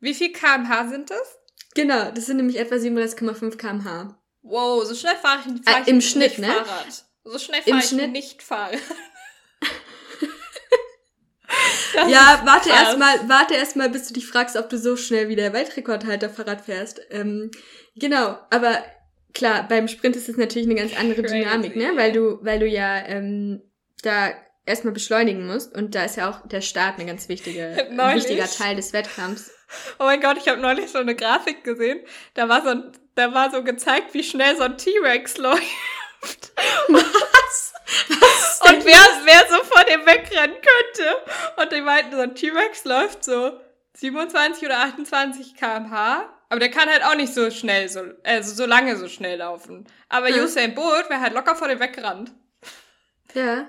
Wie 0.00 0.14
viel 0.14 0.32
kmh 0.32 0.88
sind 0.88 1.10
das? 1.10 1.38
Genau, 1.74 2.10
das 2.10 2.26
sind 2.26 2.38
nämlich 2.38 2.58
etwa 2.58 2.74
37,5 2.74 3.56
kmh. 3.56 4.20
Wow, 4.42 4.84
so 4.84 4.94
schnell 4.94 5.16
fahre 5.16 5.40
ich, 5.40 5.64
fahr 5.64 5.82
ich 5.82 5.86
äh, 5.86 5.90
Im 5.90 6.00
Schnitt, 6.00 6.38
ne? 6.38 6.48
Fahrrad. 6.48 7.04
So 7.24 7.38
schnell 7.38 7.62
fahre 7.62 7.78
ich 7.78 7.86
Schnitt? 7.86 8.10
nicht 8.10 8.42
Fahrrad. 8.42 8.78
Das 11.94 12.08
ja, 12.10 12.42
warte 12.44 12.70
erstmal, 12.70 13.28
warte 13.28 13.54
erstmal, 13.54 13.88
bis 13.90 14.08
du 14.08 14.14
dich 14.14 14.26
fragst, 14.26 14.56
ob 14.56 14.68
du 14.68 14.78
so 14.78 14.96
schnell 14.96 15.28
wie 15.28 15.36
der 15.36 15.52
Weltrekordhalter 15.52 16.30
Fahrrad 16.30 16.62
fährst. 16.62 17.00
Ähm, 17.10 17.50
genau, 17.96 18.38
aber 18.50 18.82
klar, 19.34 19.66
beim 19.68 19.88
Sprint 19.88 20.16
ist 20.16 20.28
es 20.28 20.36
natürlich 20.36 20.68
eine 20.68 20.78
ganz 20.78 20.96
andere 20.98 21.22
Crazy. 21.22 21.40
Dynamik, 21.40 21.76
ne? 21.76 21.92
Weil 21.94 22.12
du, 22.12 22.38
weil 22.42 22.58
du 22.58 22.66
ja 22.66 23.06
ähm, 23.06 23.62
da 24.02 24.32
erstmal 24.64 24.94
beschleunigen 24.94 25.46
musst 25.46 25.74
und 25.74 25.94
da 25.94 26.04
ist 26.04 26.16
ja 26.16 26.30
auch 26.30 26.46
der 26.46 26.60
Start 26.60 26.98
ein 26.98 27.06
ganz 27.06 27.28
wichtiger, 27.28 27.68
ein 27.68 28.16
wichtiger 28.16 28.46
Teil 28.46 28.76
des 28.76 28.92
Wettkampfs. 28.92 29.50
Oh 29.98 30.04
mein 30.04 30.20
Gott, 30.20 30.36
ich 30.36 30.48
habe 30.48 30.60
neulich 30.60 30.90
so 30.90 30.98
eine 30.98 31.14
Grafik 31.14 31.64
gesehen. 31.64 32.00
Da 32.34 32.48
war 32.48 32.62
so 32.62 32.68
ein, 32.68 32.92
da 33.14 33.32
war 33.32 33.50
so 33.50 33.62
gezeigt, 33.62 34.12
wie 34.12 34.22
schnell 34.22 34.56
so 34.56 34.62
ein 34.62 34.76
T-Rex 34.76 35.38
läuft. 35.38 36.52
Was? 36.88 37.71
Und 38.68 38.84
wer, 38.84 39.00
wer 39.24 39.46
so 39.48 39.64
vor 39.64 39.84
dem 39.84 40.06
wegrennen 40.06 40.56
könnte. 40.56 41.16
Und 41.56 41.72
die 41.72 41.80
meinten, 41.80 42.12
so 42.12 42.20
ein 42.20 42.34
T-Rex 42.34 42.84
läuft 42.84 43.24
so 43.24 43.58
27 43.94 44.64
oder 44.64 44.78
28 44.80 45.56
km/h. 45.56 46.28
Aber 46.48 46.60
der 46.60 46.70
kann 46.70 46.88
halt 46.88 47.04
auch 47.04 47.14
nicht 47.14 47.32
so 47.32 47.50
schnell, 47.50 47.88
so, 47.88 48.02
also 48.24 48.54
so 48.54 48.66
lange 48.66 48.96
so 48.96 49.08
schnell 49.08 49.38
laufen. 49.38 49.86
Aber 50.08 50.28
hm. 50.28 50.44
Usain 50.44 50.74
Bolt 50.74 51.08
wäre 51.08 51.20
halt 51.20 51.32
locker 51.32 51.56
vor 51.56 51.68
dem 51.68 51.80
weggerannt. 51.80 52.32
Ja. 53.34 53.68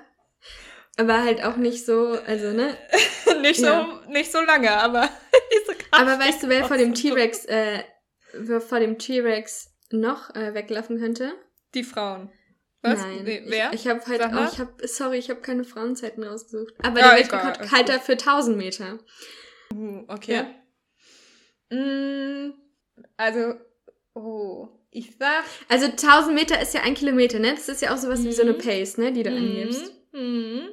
Aber 0.96 1.24
halt 1.24 1.42
auch 1.42 1.56
nicht 1.56 1.84
so, 1.84 2.18
also, 2.26 2.52
ne? 2.52 2.76
nicht 3.40 3.60
so, 3.60 3.66
ja. 3.66 4.02
nicht 4.08 4.30
so 4.30 4.40
lange, 4.40 4.70
aber 4.70 5.08
diese 5.52 5.78
Aber 5.90 6.18
weißt 6.18 6.42
du, 6.42 6.48
wer 6.48 6.66
vor 6.66 6.76
dem 6.76 6.94
T-Rex, 6.94 7.46
äh, 7.46 7.82
vor 8.60 8.80
dem 8.80 8.98
T-Rex 8.98 9.72
noch 9.90 10.34
äh, 10.34 10.54
weglaufen 10.54 10.98
könnte? 10.98 11.32
Die 11.74 11.84
Frauen. 11.84 12.30
Was? 12.84 13.00
Nein. 13.00 13.24
Nee, 13.24 13.42
wer? 13.46 13.72
Ich, 13.72 13.80
ich 13.80 13.88
habe 13.88 14.04
halt 14.06 14.22
auch, 14.22 14.52
ich 14.52 14.58
hab, 14.58 14.78
sorry, 14.82 15.16
ich 15.16 15.30
habe 15.30 15.40
keine 15.40 15.64
Frauenzeiten 15.64 16.22
rausgesucht. 16.22 16.74
Aber 16.84 17.00
ja, 17.00 17.08
der 17.08 17.16
Weltrekord 17.16 17.72
halt 17.72 17.88
er 17.88 17.98
für 17.98 18.12
1000 18.12 18.58
Meter. 18.58 18.98
Uh, 19.72 20.04
okay. 20.08 20.44
Ja. 21.70 21.76
Mm, 21.76 22.52
also, 23.16 23.54
oh, 24.12 24.68
ich 24.90 25.16
sag. 25.18 25.44
Also 25.70 25.86
1000 25.86 26.34
Meter 26.34 26.60
ist 26.60 26.74
ja 26.74 26.82
ein 26.82 26.92
Kilometer, 26.92 27.38
ne? 27.38 27.54
Das 27.54 27.70
ist 27.70 27.80
ja 27.80 27.94
auch 27.94 27.96
sowas 27.96 28.20
mhm. 28.20 28.24
wie 28.26 28.32
so 28.32 28.42
eine 28.42 28.52
mhm. 28.52 28.58
Pace, 28.58 28.98
ne? 28.98 29.12
Die 29.12 29.22
du 29.22 29.30
mhm. 29.30 29.36
angibst. 29.38 29.92
Mhm. 30.12 30.68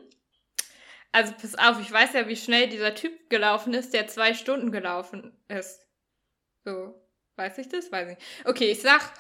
Also 1.14 1.34
pass 1.42 1.56
auf, 1.56 1.80
ich 1.80 1.92
weiß 1.92 2.12
ja, 2.12 2.28
wie 2.28 2.36
schnell 2.36 2.68
dieser 2.68 2.94
Typ 2.94 3.30
gelaufen 3.30 3.74
ist, 3.74 3.94
der 3.94 4.08
zwei 4.08 4.34
Stunden 4.34 4.74
gelaufen 4.74 5.32
ist. 5.48 5.80
So, 6.66 6.94
weiß 7.38 7.58
ich 7.58 7.70
das? 7.70 7.90
Weiß 7.90 8.18
ich. 8.18 8.46
Okay, 8.46 8.70
ich 8.70 8.82
sag 8.82 9.14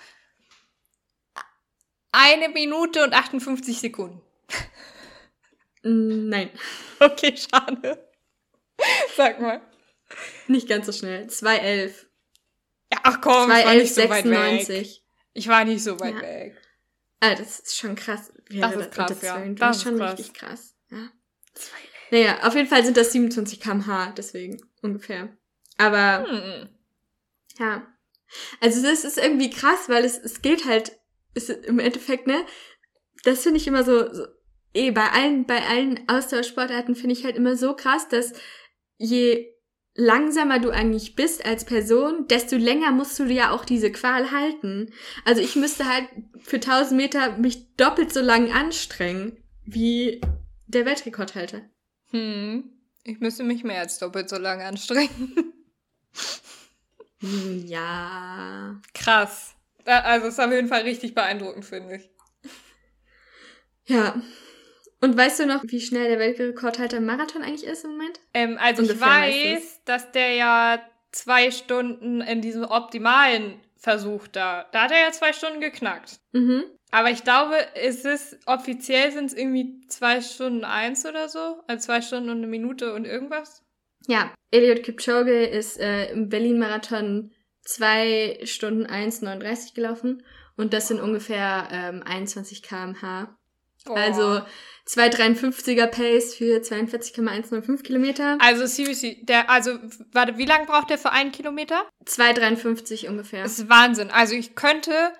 eine 2.11 2.49
Minute 2.49 3.03
und 3.03 3.13
58 3.13 3.79
Sekunden. 3.79 4.21
Mm, 5.83 6.29
nein. 6.29 6.49
Okay, 6.99 7.35
schade. 7.35 8.07
Sag 9.17 9.41
mal. 9.41 9.59
Nicht 10.47 10.69
ganz 10.69 10.85
so 10.85 10.91
schnell. 10.91 11.25
2,11. 11.25 11.93
Ja, 12.91 12.99
ach 13.01 13.21
komm, 13.21 13.49
2, 13.49 13.59
ich 13.59 13.65
war 13.65 13.73
nicht 13.73 13.95
so 13.95 14.01
96. 14.01 14.29
weit 14.35 14.69
weg. 14.69 15.01
Ich 15.33 15.47
war 15.47 15.65
nicht 15.65 15.83
so 15.83 15.99
weit 15.99 16.13
ja. 16.13 16.21
weg. 16.21 16.61
Ah, 17.21 17.33
das 17.33 17.59
ist 17.59 17.77
schon 17.77 17.95
krass. 17.95 18.31
Ja, 18.49 18.67
das 18.67 18.81
ist 18.81 18.91
krass, 18.91 19.21
ja. 19.21 19.45
Das 19.45 19.77
ist 19.77 19.83
schon 19.83 19.97
krass. 19.97 20.19
richtig 20.19 20.33
krass. 20.33 20.75
Ja. 20.91 21.09
Naja, 22.11 22.43
auf 22.43 22.55
jeden 22.55 22.67
Fall 22.67 22.83
sind 22.83 22.97
das 22.97 23.13
27 23.13 23.59
kmh, 23.59 24.13
deswegen 24.17 24.61
ungefähr. 24.81 25.29
Aber, 25.77 26.27
hm. 26.27 26.69
ja. 27.57 27.87
Also 28.59 28.81
das 28.83 29.03
ist 29.03 29.17
irgendwie 29.17 29.49
krass, 29.49 29.87
weil 29.87 30.05
es, 30.05 30.17
es 30.17 30.41
geht 30.41 30.65
halt, 30.65 30.99
ist 31.33 31.49
im 31.49 31.79
Endeffekt, 31.79 32.27
ne, 32.27 32.45
das 33.23 33.43
finde 33.43 33.57
ich 33.57 33.67
immer 33.67 33.83
so, 33.83 34.11
so 34.13 34.25
eh, 34.73 34.91
bei 34.91 35.09
allen, 35.11 35.45
bei 35.45 35.61
allen 35.67 36.07
Austauschsportarten 36.07 36.95
finde 36.95 37.13
ich 37.13 37.23
halt 37.23 37.35
immer 37.35 37.55
so 37.55 37.75
krass, 37.75 38.07
dass 38.09 38.33
je 38.97 39.47
langsamer 39.95 40.59
du 40.59 40.69
eigentlich 40.69 41.15
bist 41.15 41.45
als 41.45 41.65
Person, 41.65 42.27
desto 42.27 42.55
länger 42.55 42.91
musst 42.91 43.19
du 43.19 43.25
ja 43.25 43.51
auch 43.51 43.65
diese 43.65 43.91
Qual 43.91 44.31
halten. 44.31 44.93
Also 45.25 45.41
ich 45.41 45.55
müsste 45.55 45.85
halt 45.85 46.07
für 46.39 46.57
1000 46.57 46.93
Meter 46.93 47.37
mich 47.37 47.75
doppelt 47.75 48.13
so 48.13 48.21
lang 48.21 48.51
anstrengen 48.51 49.37
wie 49.65 50.21
der 50.67 50.85
Weltrekordhalter. 50.85 51.61
Hm, 52.11 52.71
ich 53.03 53.19
müsste 53.19 53.43
mich 53.43 53.63
mehr 53.63 53.79
als 53.79 53.99
doppelt 53.99 54.29
so 54.29 54.37
lange 54.37 54.65
anstrengen. 54.65 55.53
Hm, 57.19 57.67
ja. 57.67 58.81
Krass. 58.93 59.53
Also 59.85 60.27
ist 60.27 60.39
auf 60.39 60.51
jeden 60.51 60.67
Fall 60.67 60.81
richtig 60.81 61.13
beeindruckend, 61.13 61.65
finde 61.65 61.95
ich. 61.95 62.09
Ja. 63.85 64.21
Und 65.01 65.17
weißt 65.17 65.39
du 65.39 65.45
noch, 65.47 65.63
wie 65.63 65.81
schnell 65.81 66.09
der 66.09 66.19
Weltrekordhalter 66.19 66.97
im 66.97 67.05
Marathon 67.05 67.41
eigentlich 67.41 67.63
ist 67.63 67.83
im 67.83 67.91
Moment? 67.91 68.19
Ähm, 68.33 68.57
also 68.59 68.83
Ungefähr 68.83 69.27
ich 69.29 69.55
weiß, 69.55 69.81
dass 69.85 70.11
der 70.11 70.35
ja 70.35 70.79
zwei 71.11 71.51
Stunden 71.51 72.21
in 72.21 72.41
diesem 72.41 72.63
optimalen 72.63 73.59
Versuch 73.77 74.27
da, 74.27 74.67
da 74.71 74.83
hat 74.83 74.91
er 74.91 74.99
ja 74.99 75.11
zwei 75.11 75.33
Stunden 75.33 75.59
geknackt. 75.59 76.19
Mhm. 76.33 76.63
Aber 76.91 77.09
ich 77.09 77.23
glaube, 77.23 77.55
es 77.73 78.05
ist, 78.05 78.37
offiziell 78.45 79.11
sind 79.11 79.25
es 79.25 79.33
irgendwie 79.33 79.81
zwei 79.87 80.21
Stunden 80.21 80.63
eins 80.63 81.05
oder 81.05 81.29
so. 81.29 81.63
Also 81.65 81.87
zwei 81.87 82.01
Stunden 82.01 82.29
und 82.29 82.37
eine 82.37 82.47
Minute 82.47 82.93
und 82.93 83.05
irgendwas. 83.05 83.63
Ja, 84.07 84.33
Eliot 84.51 84.83
Kipchoge 84.83 85.45
ist 85.45 85.79
äh, 85.79 86.11
im 86.11 86.29
Berlin-Marathon 86.29 87.31
zwei 87.63 88.39
Stunden 88.43 88.85
1,39 88.85 89.73
gelaufen. 89.73 90.23
Und 90.57 90.73
das 90.73 90.87
sind 90.87 90.99
ungefähr 90.99 91.67
ähm, 91.71 92.03
21 92.05 92.61
kmh. 92.63 93.35
Oh. 93.89 93.93
Also 93.93 94.41
2,53er 94.87 95.87
Pace 95.87 96.35
für 96.35 96.61
42,105 96.61 97.83
Kilometer. 97.83 98.37
Also 98.39 98.65
CBC, 98.65 99.25
der, 99.25 99.49
also, 99.49 99.77
warte, 100.11 100.37
wie 100.37 100.45
lange 100.45 100.65
braucht 100.65 100.89
der 100.89 100.97
für 100.97 101.11
einen 101.11 101.31
Kilometer? 101.31 101.83
2,53 102.05 103.07
ungefähr. 103.07 103.43
Das 103.43 103.57
ist 103.57 103.69
Wahnsinn. 103.69 104.11
Also 104.11 104.35
ich 104.35 104.55
könnte 104.55 105.13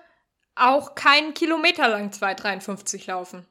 auch 0.54 0.94
keinen 0.94 1.34
Kilometer 1.34 1.88
lang 1.88 2.10
2,53 2.10 3.08
laufen. 3.08 3.46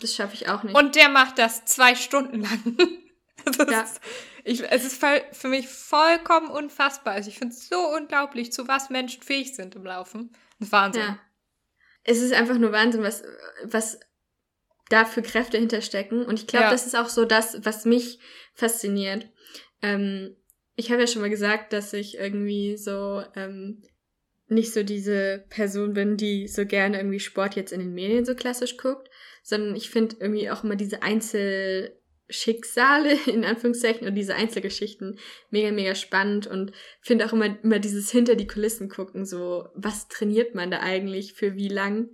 das 0.00 0.14
schaffe 0.14 0.34
ich 0.34 0.48
auch 0.48 0.62
nicht. 0.62 0.76
Und 0.76 0.94
der 0.96 1.08
macht 1.08 1.38
das 1.38 1.64
zwei 1.64 1.94
Stunden 1.94 2.42
lang. 2.42 2.76
ja. 3.70 3.80
Ist, 3.82 4.00
ich, 4.44 4.62
es 4.70 4.84
ist 4.84 5.02
für 5.32 5.48
mich 5.48 5.68
vollkommen 5.68 6.50
unfassbar. 6.50 7.14
Also 7.14 7.30
ich 7.30 7.38
finde 7.38 7.54
es 7.54 7.68
so 7.68 7.78
unglaublich, 7.96 8.52
zu 8.52 8.68
was 8.68 8.90
Menschen 8.90 9.22
fähig 9.22 9.54
sind 9.56 9.74
im 9.74 9.84
Laufen. 9.84 10.30
Das 10.58 10.68
ist 10.68 10.72
Wahnsinn. 10.72 11.02
Ja. 11.02 11.18
Es 12.04 12.20
ist 12.20 12.34
einfach 12.34 12.58
nur 12.58 12.70
Wahnsinn, 12.70 13.02
was, 13.02 13.22
was 13.64 13.98
da 14.90 15.06
für 15.06 15.22
Kräfte 15.22 15.56
hinterstecken. 15.56 16.26
Und 16.26 16.38
ich 16.38 16.46
glaube, 16.46 16.66
ja. 16.66 16.70
das 16.70 16.86
ist 16.86 16.94
auch 16.94 17.08
so 17.08 17.24
das, 17.24 17.64
was 17.64 17.86
mich 17.86 18.18
fasziniert. 18.52 19.26
Ähm, 19.80 20.36
ich 20.76 20.90
habe 20.90 21.00
ja 21.00 21.06
schon 21.06 21.22
mal 21.22 21.30
gesagt, 21.30 21.72
dass 21.72 21.94
ich 21.94 22.18
irgendwie 22.18 22.76
so 22.76 23.22
ähm, 23.34 23.82
nicht 24.48 24.74
so 24.74 24.82
diese 24.82 25.46
Person 25.48 25.94
bin, 25.94 26.18
die 26.18 26.48
so 26.48 26.66
gerne 26.66 26.98
irgendwie 26.98 27.20
Sport 27.20 27.56
jetzt 27.56 27.72
in 27.72 27.80
den 27.80 27.94
Medien 27.94 28.26
so 28.26 28.34
klassisch 28.34 28.76
guckt, 28.76 29.08
sondern 29.42 29.74
ich 29.74 29.88
finde 29.88 30.16
irgendwie 30.20 30.50
auch 30.50 30.64
immer 30.64 30.76
diese 30.76 31.02
Einzelschicksale, 32.28 33.12
in 33.26 33.44
Anführungszeichen, 33.44 34.06
und 34.06 34.14
diese 34.14 34.34
Einzelgeschichten 34.34 35.18
mega, 35.50 35.70
mega 35.70 35.94
spannend 35.94 36.46
und 36.46 36.72
finde 37.00 37.26
auch 37.26 37.32
immer, 37.32 37.62
immer 37.62 37.78
dieses 37.78 38.10
hinter 38.10 38.34
die 38.34 38.46
Kulissen 38.46 38.88
gucken, 38.88 39.24
so, 39.24 39.68
was 39.74 40.08
trainiert 40.08 40.54
man 40.54 40.70
da 40.70 40.80
eigentlich, 40.80 41.34
für 41.34 41.56
wie 41.56 41.68
lang? 41.68 42.10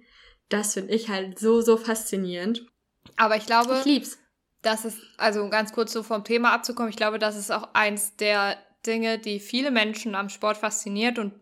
Das 0.48 0.74
finde 0.74 0.94
ich 0.94 1.08
halt 1.08 1.38
so, 1.38 1.60
so 1.60 1.76
faszinierend. 1.76 2.66
Aber 3.16 3.36
ich 3.36 3.46
glaube, 3.46 3.78
ich 3.78 3.84
lieb's. 3.84 4.18
Das 4.62 4.84
ist, 4.84 4.98
also 5.16 5.48
ganz 5.48 5.72
kurz 5.72 5.92
so 5.92 6.02
vom 6.02 6.22
Thema 6.22 6.52
abzukommen, 6.52 6.90
ich 6.90 6.96
glaube, 6.96 7.18
das 7.18 7.36
ist 7.36 7.50
auch 7.50 7.70
eins 7.72 8.16
der 8.16 8.58
Dinge, 8.86 9.18
die 9.18 9.40
viele 9.40 9.70
Menschen 9.70 10.14
am 10.14 10.28
Sport 10.28 10.58
fasziniert 10.58 11.18
und 11.18 11.32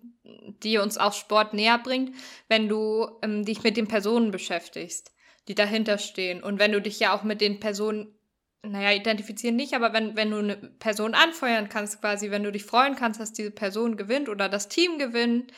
die 0.63 0.79
uns 0.79 0.99
auch 0.99 1.13
Sport 1.13 1.53
näher 1.53 1.79
bringt, 1.79 2.15
wenn 2.49 2.69
du 2.69 3.09
ähm, 3.23 3.45
dich 3.45 3.65
mit 3.65 3.77
den 3.77 3.89
Personen 3.89 4.31
beschäftigst, 4.31 5.13
die 5.49 5.55
dahinter 5.57 5.99
stehen. 5.99 6.43
Und 6.43 6.61
wenn 6.61 6.71
du 6.71 6.81
dich 6.81 7.01
ja 7.01 7.17
auch 7.17 7.25
mit 7.25 7.41
den 7.41 7.59
Personen, 7.59 8.18
naja, 8.63 8.93
identifizieren 8.93 9.57
nicht, 9.57 9.75
aber 9.75 9.93
wenn, 9.93 10.17
wenn 10.17 10.31
du 10.31 10.39
eine 10.39 10.57
Person 10.57 11.15
anfeuern 11.15 11.69
kannst, 11.69 12.01
quasi, 12.01 12.31
wenn 12.31 12.43
du 12.43 12.53
dich 12.53 12.65
freuen 12.65 12.97
kannst, 12.97 13.21
dass 13.21 13.33
diese 13.33 13.51
Person 13.51 13.97
gewinnt 13.97 14.29
oder 14.29 14.49
das 14.49 14.69
Team 14.69 14.99
gewinnt, 14.99 15.53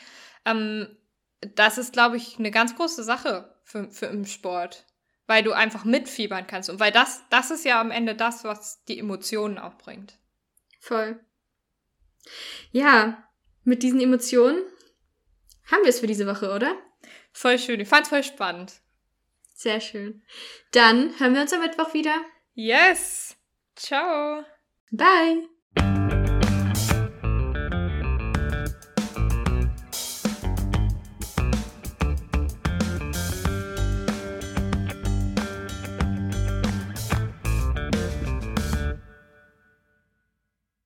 ähm, 0.45 0.97
das 1.41 1.77
ist, 1.77 1.93
glaube 1.93 2.17
ich, 2.17 2.37
eine 2.37 2.51
ganz 2.51 2.75
große 2.75 3.03
Sache 3.03 3.55
für, 3.63 3.89
für 3.89 4.05
im 4.07 4.25
Sport. 4.25 4.85
Weil 5.27 5.43
du 5.43 5.53
einfach 5.53 5.85
mitfiebern 5.85 6.45
kannst. 6.45 6.69
Und 6.69 6.79
weil 6.79 6.91
das, 6.91 7.23
das 7.29 7.51
ist 7.51 7.63
ja 7.63 7.79
am 7.79 7.91
Ende 7.91 8.15
das, 8.15 8.43
was 8.43 8.83
die 8.85 8.99
Emotionen 8.99 9.57
auch 9.57 9.77
bringt. 9.77 10.17
Voll. 10.79 11.19
Ja, 12.71 13.27
mit 13.63 13.81
diesen 13.81 14.01
Emotionen 14.01 14.61
haben 15.71 15.83
wir 15.83 15.89
es 15.89 15.99
für 15.99 16.07
diese 16.07 16.27
Woche, 16.27 16.53
oder? 16.53 16.75
Voll 17.31 17.57
schön. 17.59 17.79
Ich 17.79 17.87
fand's 17.87 18.09
voll 18.09 18.23
spannend. 18.23 18.73
Sehr 19.53 19.79
schön. 19.79 20.23
Dann 20.71 21.17
hören 21.19 21.33
wir 21.33 21.41
uns 21.41 21.53
am 21.53 21.61
Mittwoch 21.61 21.93
wieder. 21.93 22.15
Yes. 22.55 23.35
Ciao. 23.75 24.45
Bye. 24.91 25.50